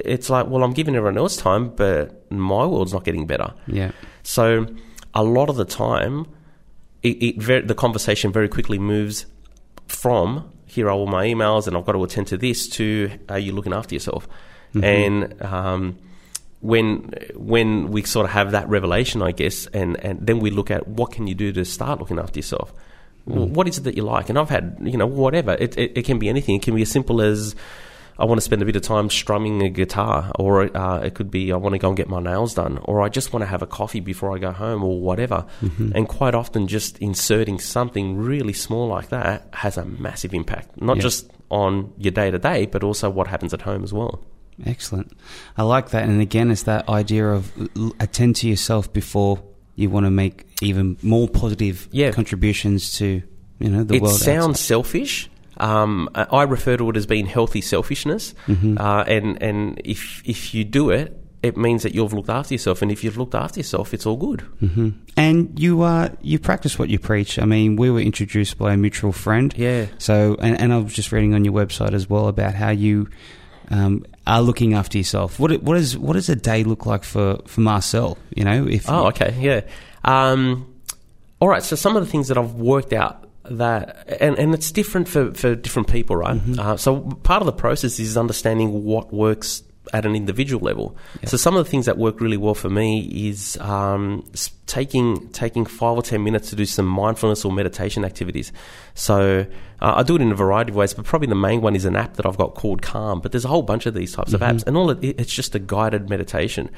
[0.00, 3.54] it's like, well, I'm giving everyone else time, but my world's not getting better.
[3.66, 3.92] Yeah.
[4.22, 4.66] So
[5.14, 6.26] a lot of the time,
[7.04, 9.26] it, it ver- the conversation very quickly moves
[9.86, 13.38] from here are all my emails and I've got to attend to this to are
[13.38, 14.26] you looking after yourself?
[14.82, 15.98] And um,
[16.60, 20.72] when when we sort of have that revelation, I guess, and, and then we look
[20.72, 22.72] at what can you do to start looking after yourself.
[23.26, 24.28] Well, What is it that you like?
[24.30, 25.52] And I've had, you know, whatever.
[25.52, 26.56] It, it, it can be anything.
[26.56, 27.54] It can be as simple as
[28.18, 31.30] I want to spend a bit of time strumming a guitar, or uh, it could
[31.30, 33.46] be I want to go and get my nails done, or I just want to
[33.46, 35.46] have a coffee before I go home, or whatever.
[35.94, 40.96] And quite often, just inserting something really small like that has a massive impact, not
[40.98, 41.02] Yeah.
[41.02, 44.22] just on your day to day, but also what happens at home as well.
[44.64, 45.12] Excellent.
[45.56, 46.04] I like that.
[46.08, 49.42] And again, it's that idea of l- attend to yourself before
[49.74, 52.12] you want to make even more positive Yeah.
[52.12, 53.22] contributions to
[53.58, 54.14] you know the it world.
[54.14, 55.28] It sounds selfish.
[55.58, 58.78] Um, I refer to it as being healthy selfishness, Mm-hmm.
[58.78, 62.82] uh, and and if if you do it, it means that you've looked after yourself,
[62.82, 64.40] and if you've looked after yourself, it's all good.
[64.60, 67.38] hmm And you uh, you practice what you preach.
[67.38, 69.54] I mean, we were introduced by a mutual friend.
[69.56, 69.86] Yeah.
[69.98, 73.08] So, and, and I was just reading on your website as well about how you
[73.70, 75.38] um, are looking after yourself.
[75.38, 78.18] What what is what does a day look like for for Marcel?
[78.34, 79.60] You know, if Oh, okay, yeah.
[80.04, 80.66] Um,
[81.40, 81.62] all right.
[81.62, 85.32] So some of the things that I've worked out that, and, and it's different for,
[85.34, 86.40] for different people, right?
[86.58, 90.96] Uh, so part of the process is understanding what works at an individual level.
[91.26, 94.24] So some of the things that work really well for me is um,
[94.66, 98.50] taking taking five or ten minutes to do some mindfulness or meditation activities.
[98.94, 99.46] So
[99.82, 101.84] uh, I do it in a variety of ways, but probably the main one is
[101.84, 103.20] an app that I've got called Calm.
[103.20, 105.54] But there's a whole bunch of these types of apps, and all it, it's just
[105.54, 106.70] a guided meditation.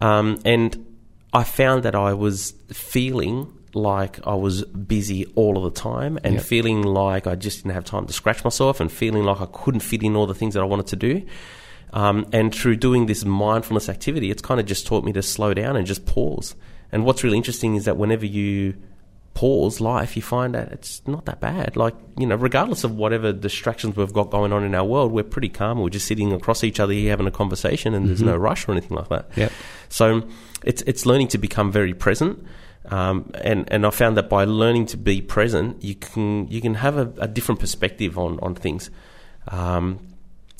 [0.00, 0.84] Um, and
[1.32, 6.34] I found that I was feeling like I was busy all of the time and
[6.34, 6.42] Yep.
[6.44, 9.80] feeling like I just didn't have time to scratch myself and feeling like I couldn't
[9.80, 11.22] fit in all the things that I wanted to do.
[11.94, 15.52] Um, and through doing this mindfulness activity, it's kind of just taught me to slow
[15.54, 16.54] down and just pause.
[16.90, 18.74] And what's really interesting is that whenever you
[19.34, 21.74] pause life, you find that it's not that bad.
[21.76, 25.22] Like, you know, regardless of whatever distractions we've got going on in our world, we're
[25.24, 25.80] pretty calm.
[25.80, 28.72] We're just sitting across each other here having a conversation and there's no rush or
[28.72, 29.30] anything like that.
[29.36, 29.52] Yep.
[29.88, 30.22] So
[30.64, 32.44] it's it's learning to become very present,
[32.90, 36.74] um, and and I found that by learning to be present, you can you can
[36.74, 38.90] have a, a different perspective on on things.
[39.48, 39.98] Um,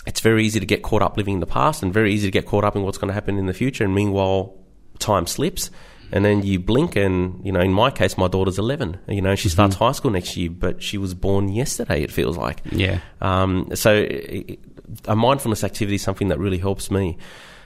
[0.06, 2.32] it's very easy to get caught up living in the past, and very easy to
[2.32, 3.85] get caught up in what's going to happen in the future.
[3.85, 4.54] And meanwhile,
[4.98, 5.70] time slips,
[6.11, 8.98] and then you blink, and you know, in my case, my daughter's eleven.
[9.08, 12.02] You know, she starts high school next year, but she was born yesterday.
[12.02, 12.62] It feels like.
[12.72, 14.04] yeah, Um, so
[15.06, 17.16] a mindfulness activity is something that really helps me.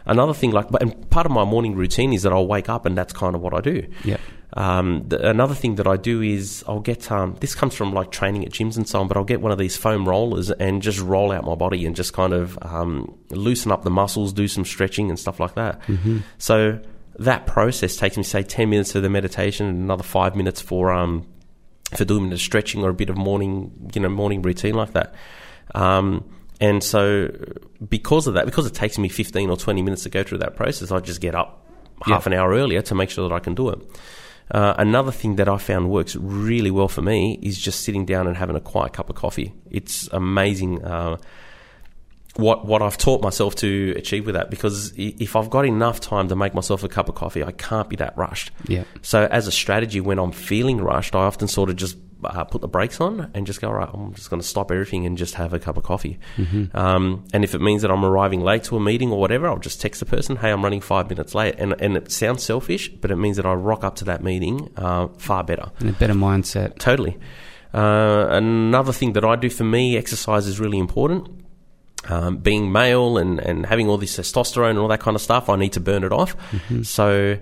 [0.09, 2.87] Another thing, like, but- and part of my morning routine is that I'll wake up
[2.87, 3.85] and that's kind of what I do.
[4.05, 4.21] Yep.
[4.57, 8.11] Um, the, another thing that I do is I'll get um, this comes from like
[8.11, 10.81] training at gyms and so on, but I'll get one of these foam rollers and
[10.81, 14.49] just roll out my body and just kind of um, loosen up the muscles, do
[14.49, 15.83] some stretching and stuff like that.
[15.83, 16.21] Mm-hmm.
[16.38, 16.81] So
[17.19, 20.90] that process takes me say ten minutes for the meditation and another five minutes for
[20.92, 21.27] um
[21.95, 25.14] for doing the stretching or a bit of morning you know morning routine like that.
[25.75, 26.25] Um,
[26.61, 27.29] and so
[27.87, 30.57] because of that, because it takes me fifteen or twenty minutes to go through that
[30.57, 31.62] process, I just get up
[32.03, 32.33] half Yeah.
[32.33, 33.79] an hour earlier to make sure that I can do it.
[34.51, 38.27] Uh, another thing that I found works really well for me is just sitting down
[38.27, 39.53] and having a quiet cup of coffee.
[39.71, 41.17] It's amazing uh,
[42.37, 46.29] what what I've taught myself to achieve with that because if I've got enough time
[46.29, 48.51] to make myself a cup of coffee, I can't be that rushed.
[48.69, 48.85] Yeah.
[49.03, 52.61] So as a strategy, when I'm feeling rushed, I often sort of just uh, put
[52.61, 55.18] the brakes on and just go, all right, I'm just going to stop everything and
[55.18, 56.18] just have a cup of coffee.
[56.74, 59.59] Um, and if it means that I'm arriving late to a meeting or whatever, I'll
[59.59, 61.57] just text the person, hey, I'm running five minutes late.
[61.59, 64.70] And, and it sounds selfish, but it means that I rock up to that meeting
[64.76, 65.70] uh, far better.
[65.81, 66.79] And a better mindset.
[66.79, 67.18] Totally.
[67.74, 71.29] Uh, another thing that I do for me, exercise is really important.
[72.09, 75.48] Um, being male and, and having all this testosterone and all that kind of stuff,
[75.48, 76.37] I need to burn it off.
[76.83, 77.38] So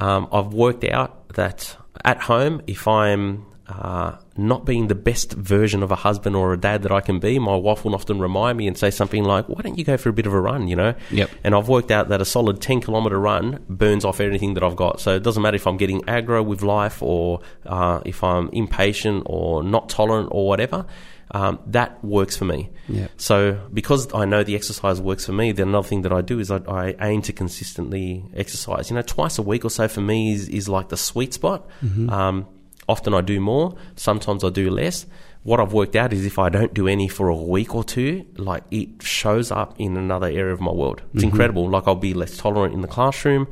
[0.00, 5.82] um, I've worked out that at home, if I'm uh, not being the best version
[5.82, 8.56] of a husband or a dad that I can be, my wife will often remind
[8.56, 10.68] me and say something like, "Why don't you go for a bit of a run?"
[10.68, 10.94] You know.
[11.10, 11.30] Yep.
[11.44, 14.76] And I've worked out that a solid 10 kilometre run burns off anything that I've
[14.76, 15.00] got.
[15.00, 19.24] So it doesn't matter if I'm getting aggro with life or uh, if I'm impatient
[19.26, 20.86] or not tolerant or whatever.
[21.30, 22.70] Um, that works for me.
[22.88, 23.10] Yep.
[23.18, 26.38] So because I know the exercise works for me, then another thing that I do
[26.38, 28.88] is I, I aim to consistently exercise.
[28.88, 31.68] You know, twice a week or so for me is, is like the sweet spot.
[32.10, 32.46] Um,
[32.88, 33.74] often I do more.
[33.96, 35.06] Sometimes I do less.
[35.42, 38.26] What I've worked out is if I don't do any for a week or two,
[38.36, 41.02] like it shows up in another area of my world.
[41.14, 41.70] It's incredible.
[41.70, 43.48] Like I'll be less tolerant in the classroom.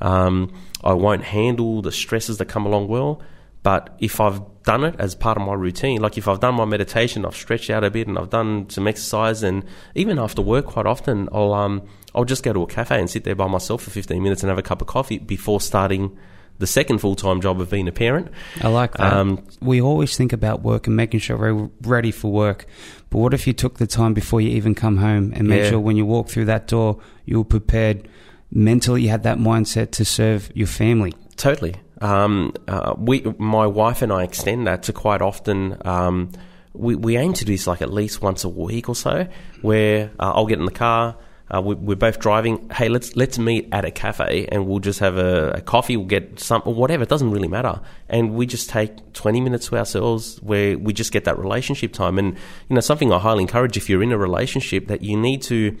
[0.00, 0.52] Um,
[0.84, 3.22] I won't handle the stresses that come along well.
[3.62, 6.64] But if I've done it as part of my routine, like if I've done my
[6.64, 10.66] meditation, I've stretched out a bit and I've done some exercise, and even after work,
[10.66, 11.82] quite often I'll um
[12.14, 14.48] I'll just go to a cafe and sit there by myself for 15 minutes and
[14.48, 16.16] have a cup of coffee before starting
[16.60, 18.28] the second full time job of being a parent.
[18.62, 19.12] I like that.
[19.12, 22.66] Um, we always think about work and making sure we're ready for work.
[23.10, 25.70] But what if you took the time before you even come home and made Yeah.
[25.70, 28.06] sure when you walk through that door, you were prepared
[28.52, 31.12] mentally, you had that mindset to serve your family?
[31.36, 31.74] Totally.
[32.00, 35.76] Um, uh, we, my wife and I extend that to quite often.
[35.84, 36.30] Um,
[36.72, 39.26] we, we aim to do this like at least once a week or so,
[39.60, 41.16] where uh, I'll get in the car.
[41.52, 42.68] Uh, we, we're both driving.
[42.70, 45.96] Hey, let's let's meet at a cafe and we'll just have a, a coffee.
[45.96, 47.02] We'll get some or whatever.
[47.02, 47.80] It doesn't really matter.
[48.08, 52.18] And we just take twenty minutes to ourselves where we just get that relationship time.
[52.18, 52.34] And
[52.68, 55.76] you know something I highly encourage if you're in a relationship that you need to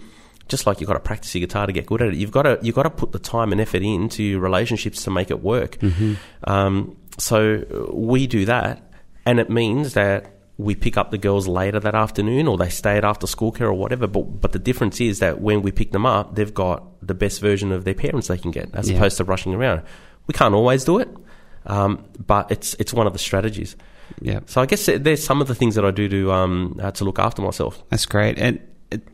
[0.48, 2.42] just like you've got to practice your guitar to get good at it, you've got
[2.42, 5.40] to you've got to put the time and effort into your relationships to make it
[5.40, 5.78] work.
[6.44, 8.92] Um, so we do that,
[9.24, 12.96] and it means that we pick up the girls later that afternoon, or they stay
[12.96, 14.06] at after school care or whatever.
[14.06, 17.40] But but the difference is that when we pick them up, they've got the best
[17.40, 18.96] version of their parents they can get, as Yeah.
[18.96, 19.82] opposed to rushing around.
[20.26, 21.08] We can't always do it,
[21.66, 23.76] um, but it's it's one of the strategies.
[24.20, 24.40] Yeah.
[24.46, 27.04] So I guess there's some of the things that I do to um, uh, to
[27.04, 27.82] look after myself.
[27.90, 28.38] That's great.
[28.38, 28.60] And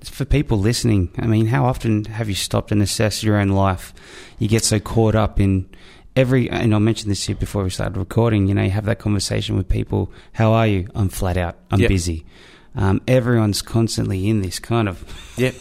[0.05, 3.93] for people listening, I mean, how often have you stopped and assessed your own life?
[4.39, 5.69] You get so caught up in
[6.17, 8.99] every, and I mentioned this here before we started recording, you know, you have that
[8.99, 10.11] conversation with people.
[10.33, 10.89] How are you?
[10.95, 11.57] I'm flat out.
[11.71, 11.89] I'm Yep.
[11.89, 12.25] busy.
[12.75, 15.05] Um, everyone's constantly in this kind of
[15.37, 15.53] Yeah.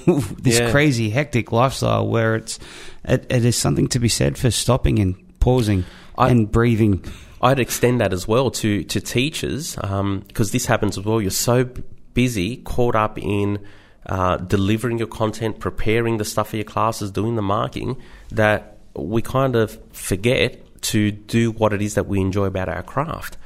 [0.41, 0.72] this Yeah.
[0.72, 2.60] crazy hectic lifestyle where it's
[3.08, 5.86] it, it is something to be said for stopping and pausing
[6.18, 7.04] I- and breathing.
[7.41, 11.22] I'd extend that as well to to teachers because this happens as well.
[11.22, 11.70] You're so
[12.13, 13.60] busy, caught up in
[14.08, 17.98] uh, delivering your content, preparing the stuff for your classes, doing the marking,
[18.32, 22.84] that we kind of forget to do what it is that we enjoy about our
[22.84, 23.38] craft.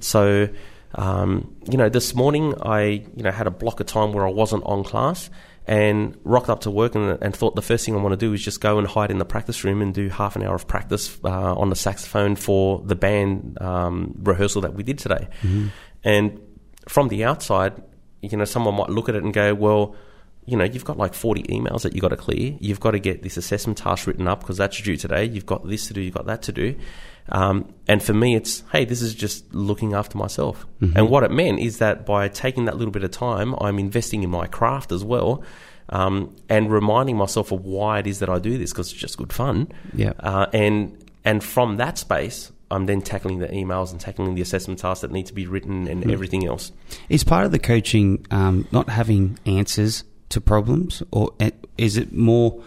[0.00, 0.48] So.
[0.94, 4.30] Um, you know, this morning I, you know, had a block of time where I
[4.30, 5.28] wasn't on class
[5.66, 8.32] and rocked up to work and, and thought the first thing I want to do
[8.32, 10.66] is just go and hide in the practice room and do half an hour of
[10.66, 15.28] practice uh, on the saxophone for the band um, rehearsal that we did today.
[16.02, 16.40] And
[16.88, 17.82] from the outside,
[18.22, 19.96] you know, someone might look at it and go, well,
[20.46, 22.56] you know, you've got like 40 emails that you've got to clear.
[22.60, 25.24] You've got to get this assessment task written up because that's due today.
[25.24, 26.76] You've got this to do, you've got that to do.
[27.28, 30.64] Um, and for me, it's, hey, this is just looking after myself.
[30.94, 34.22] And what it meant is that by taking that little bit of time, I'm investing
[34.22, 35.42] in my craft as well.
[35.88, 39.18] Um, and reminding myself of why it is that I do this because it's just
[39.18, 39.68] good fun.
[39.94, 40.14] Yeah.
[40.18, 44.80] Uh, and and from that space, I'm then tackling the emails and tackling the assessment
[44.80, 46.72] tasks that need to be written and everything else.
[47.08, 51.32] Is part of the coaching um, not having answers to problems, or
[51.78, 52.62] is it more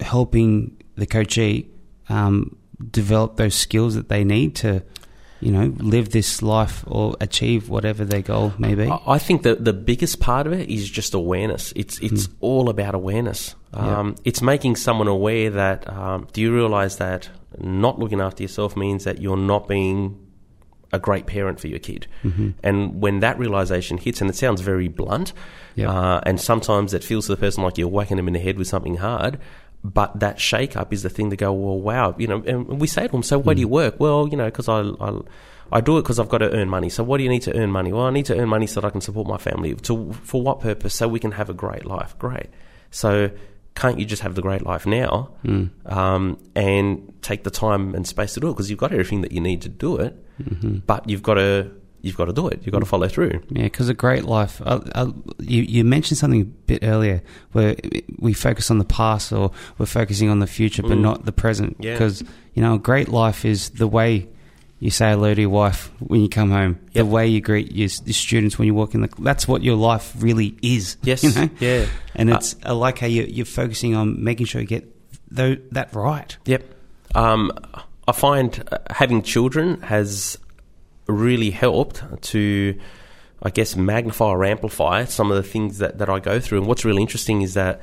[0.00, 1.68] helping the coachee
[2.08, 2.56] um,
[2.90, 4.82] develop those skills that they need to,
[5.40, 8.88] you know, live this life or achieve whatever their goal may be?
[9.06, 11.72] I- think that the biggest part of it is just awareness.
[11.76, 13.54] It's it's all about awareness.
[13.72, 17.28] Um, It's making someone aware that um, do you realize that
[17.58, 20.16] not looking after yourself means that you're not being
[20.92, 22.06] a great parent for your kid.
[22.62, 25.32] And when that realization hits, and it sounds very blunt,
[25.76, 25.88] Yep.
[25.88, 28.58] uh, and sometimes it feels to the person like you're whacking them in the head
[28.58, 29.38] with something hard.
[29.82, 32.86] But that shake up is the thing to go, well, wow, you know, and we
[32.86, 33.98] say to them, so where do you work?
[33.98, 35.20] Well, you know, because I, I,
[35.72, 36.90] I do it because I've got to earn money.
[36.90, 37.90] So what do you need to earn money?
[37.92, 39.74] Well, I need to earn money so that I can support my family.
[39.74, 40.94] To, for what purpose?
[40.94, 42.18] So we can have a great life.
[42.18, 42.48] Great.
[42.90, 43.30] So
[43.74, 45.30] can't you just have the great life now
[45.86, 48.52] um, and take the time and space to do it?
[48.52, 50.16] Because you've got everything that you need to do it,
[50.86, 51.70] but you've got to
[52.02, 52.62] you've got to do it.
[52.64, 53.42] You've got to follow through.
[53.50, 54.62] Yeah, because a great life.
[54.64, 57.76] Uh, uh, you, you mentioned something a bit earlier where
[58.18, 61.02] we focus on the past or we're focusing on the future, but Mm.
[61.02, 61.76] not the present.
[61.78, 61.92] Yeah.
[61.92, 64.29] Because you know, a great life is the way
[64.80, 67.88] you say hello to your wife when you come home, the way you greet your,
[68.04, 69.08] your students when you walk in the.
[69.18, 70.96] That's what your life really is.
[71.02, 71.22] Yes.
[71.22, 71.50] you know?
[71.60, 71.86] Yeah.
[72.14, 74.88] And Uh, it's I like how you, you're focusing on making sure you get
[75.30, 76.36] tho- that right.
[76.46, 76.64] Yep.
[77.14, 77.52] Um,
[78.08, 80.38] I find uh, having children has
[81.06, 82.78] really helped to,
[83.42, 86.58] I guess, magnify or amplify some of the things that, that I go through.
[86.58, 87.80] And what's really interesting is that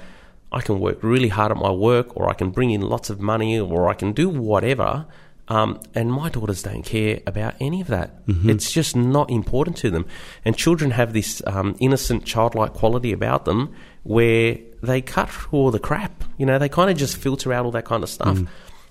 [0.51, 3.19] I can work really hard at my work, or I can bring in lots of
[3.19, 5.05] money, or I can do whatever.
[5.49, 8.27] Um, and my daughters don't care about any of that.
[8.49, 10.05] It's just not important to them.
[10.43, 13.73] And children have this um, innocent, childlike quality about them
[14.03, 16.23] where they cut through all the crap.
[16.37, 18.37] You know, they kind of just filter out all that kind of stuff.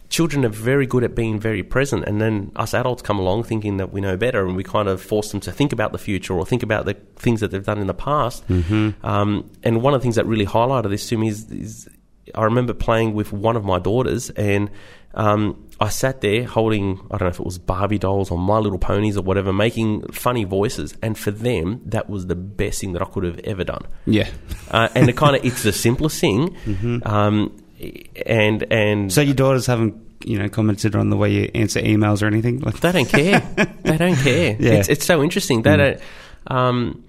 [0.09, 3.79] Children are very good at being very present, and then us adults come along thinking
[3.79, 6.33] that we know better, and we kind of force them to think about the future
[6.33, 8.45] or think about the things that they've done in the past.
[9.03, 11.89] Um, and one of the things that really highlighted this to me is, is
[12.37, 14.71] I remember playing with one of my daughters, and
[15.15, 18.59] um, I sat there holding, I don't know if it was Barbie dolls or My
[18.59, 20.97] Little Ponies or whatever, making funny voices.
[21.03, 23.83] And for them, that was the best thing that I could have ever done.
[24.07, 24.29] Yeah.
[24.71, 26.57] Uh, and it kind of, it's the simplest thing.
[27.05, 27.63] Um,
[28.25, 32.23] and, and So your daughters haven't, you know, commented on the way you answer emails
[32.23, 33.41] or anything like they don't care.
[33.83, 34.57] they don't care.
[34.59, 34.73] Yeah.
[34.73, 35.61] It's, it's so interesting.
[35.61, 36.01] They don't,
[36.47, 37.05] um,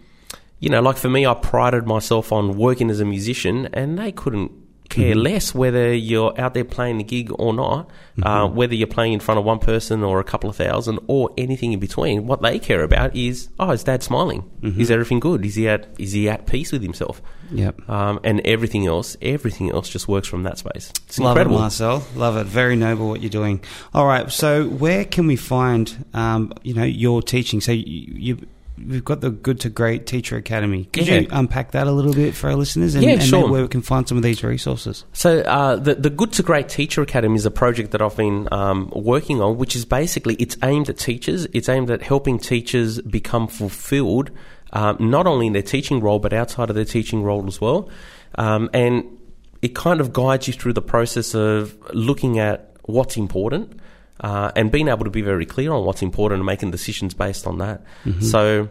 [0.60, 4.12] you know, like for me, I prided myself on working as a musician, and they
[4.12, 4.52] couldn't
[4.90, 7.90] care less whether you're out there playing the gig or not,
[8.24, 11.30] uh, whether you're playing in front of one person or a couple of thousand or
[11.38, 12.28] anything in between.
[12.28, 14.50] What they care about is, oh, is Dad smiling?
[14.62, 15.46] Is everything good?
[15.46, 17.22] Is he at is he at peace with himself?
[17.52, 17.90] Yep.
[17.90, 20.92] Um, and everything else, everything else just works from that space.
[21.06, 21.58] It's Love incredible.
[21.58, 22.04] it, Marcel.
[22.16, 22.46] Love it.
[22.46, 23.64] Very noble what you're doing.
[23.94, 24.30] All right.
[24.30, 27.62] So, where can we find, um, you know, your teaching?
[27.62, 28.48] So, you, you
[28.86, 30.86] we've got the Good to Great Teacher Academy.
[30.86, 32.96] Could you unpack that a little bit for our listeners?
[32.96, 33.50] And, Yeah, and sure.
[33.50, 35.06] where we can find some of these resources.
[35.14, 38.48] So uh, the the Good to Great Teacher Academy is a project that I've been
[38.52, 41.48] um, working on, which is basically it's aimed at teachers.
[41.54, 44.32] It's aimed at helping teachers become fulfilled,
[44.74, 47.90] um, not only in their teaching role but outside of their teaching role as well.
[48.36, 49.18] Um, and
[49.62, 53.80] it kind of guides you through the process of looking at what's important.
[54.20, 57.46] Uh, and being able to be very clear on what's important and making decisions based
[57.48, 57.82] on that.
[58.22, 58.70] So,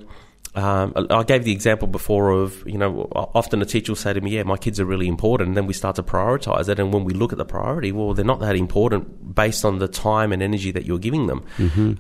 [0.56, 4.20] um, I gave the example before of, you know, often a teacher will say to
[4.22, 5.48] me, yeah, my kids are really important.
[5.48, 6.78] And then we start to prioritize it.
[6.80, 9.86] And when we look at the priority, well, they're not that important based on the
[9.88, 11.44] time and energy that you're giving them.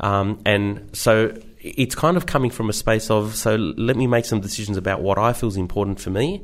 [0.00, 4.24] Um, and so it's kind of coming from a space of, so let me make
[4.24, 6.42] some decisions about what I feel is important for me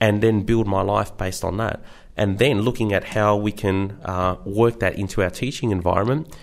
[0.00, 1.82] and then build my life based on that.
[2.16, 6.34] And then looking at how we can uh, work that into our teaching environment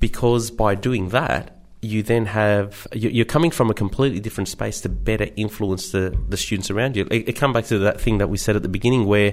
[0.00, 4.80] because by doing that, you then have you- you're coming from a completely different space
[4.80, 7.06] to better influence the, the students around you.
[7.10, 9.32] It, it comes back to that thing that we said at the beginning, where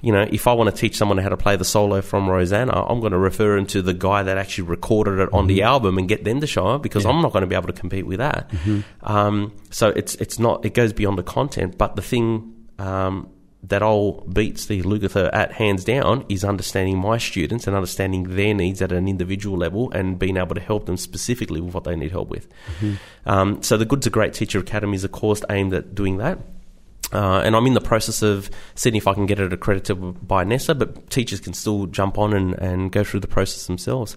[0.00, 2.72] you know if I want to teach someone how to play the solo from Rosanna,
[2.88, 5.98] I'm going to refer them to the guy that actually recorded it on the album
[5.98, 8.06] and get them to show it because I'm not going to be able to compete
[8.06, 8.50] with that.
[9.02, 12.54] Um, so it's it's not it goes beyond the content, but the thing.
[12.78, 13.28] Um,
[13.64, 18.54] that all beats the Lukather at hands down is understanding my students and understanding their
[18.54, 21.94] needs at an individual level and being able to help them specifically with what they
[21.94, 22.48] need help with.
[23.24, 26.38] Um, so the Good to Great Teacher Academy is a course aimed at doing that.
[27.12, 30.44] Uh, and I'm in the process of seeing if I can get it accredited by
[30.44, 34.16] NESA, but teachers can still jump on and, and go through the process themselves.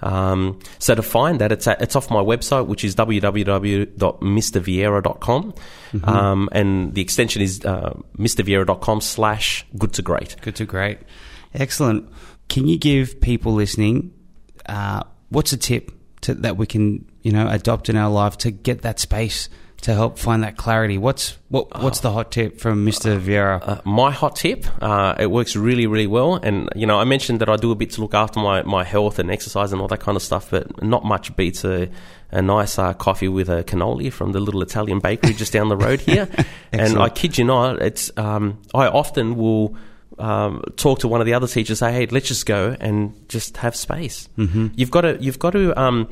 [0.00, 5.54] Um, so to find that, it's at, it's off my website, which is www.mrviera.com,
[6.04, 10.36] um, and the extension is uh, mrviera.com slash good to great.
[10.42, 10.98] Good to Great.
[11.54, 12.10] Excellent.
[12.48, 14.12] Can you give people listening,
[14.66, 15.90] uh, what's a tip
[16.22, 19.48] to, that we can you know adopt in our life to get that space
[19.82, 20.96] to help find that clarity.
[20.96, 23.60] What's what, what's the hot tip from Mister Viera?
[23.60, 26.36] Uh, my hot tip, uh, it works really, really well.
[26.36, 28.84] And you know, I mentioned that I do a bit to look after my, my
[28.84, 31.88] health and exercise and all that kind of stuff, but not much beats a,
[32.30, 35.76] a nice uh, coffee with a cannoli from the little Italian bakery just down the
[35.76, 36.28] road here.
[36.72, 39.76] and I kid you not, it's um, I often will.
[40.18, 43.58] Um, talk to one of the other teachers, say, "Hey, let's just go and just
[43.58, 44.68] have space." Mm-hmm.
[44.74, 46.08] You've got to, you've got to, um,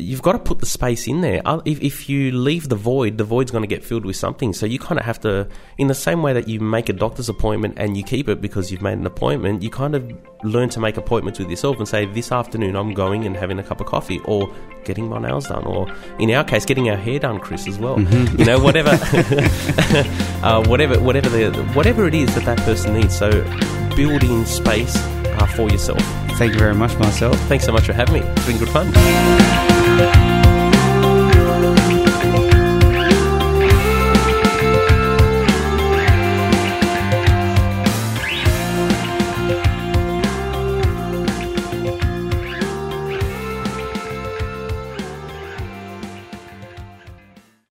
[0.00, 1.42] you've got to put the space in there.
[1.64, 4.52] If, if you leave the void, the void's going to get filled with something.
[4.52, 7.28] So you kind of have to, in the same way that you make a doctor's
[7.28, 10.10] appointment and you keep it because you've made an appointment, you kind of
[10.44, 13.62] learn to make appointments with yourself and say, this afternoon I'm going and having a
[13.62, 14.52] cup of coffee or
[14.84, 17.96] getting my nails done, or in our case, getting our hair done, Chris, as well.
[17.96, 18.38] Mm-hmm.
[18.38, 18.90] You know, whatever,
[20.46, 23.16] uh, whatever, whatever the, whatever it is that that person needs.
[23.16, 23.30] So
[23.96, 26.00] building space uh, for yourself.
[26.38, 27.32] Thank you very much, Marcel.
[27.48, 28.20] Thanks so much for having me.
[28.20, 29.67] It's been good fun.
[29.98, 30.37] Thank you.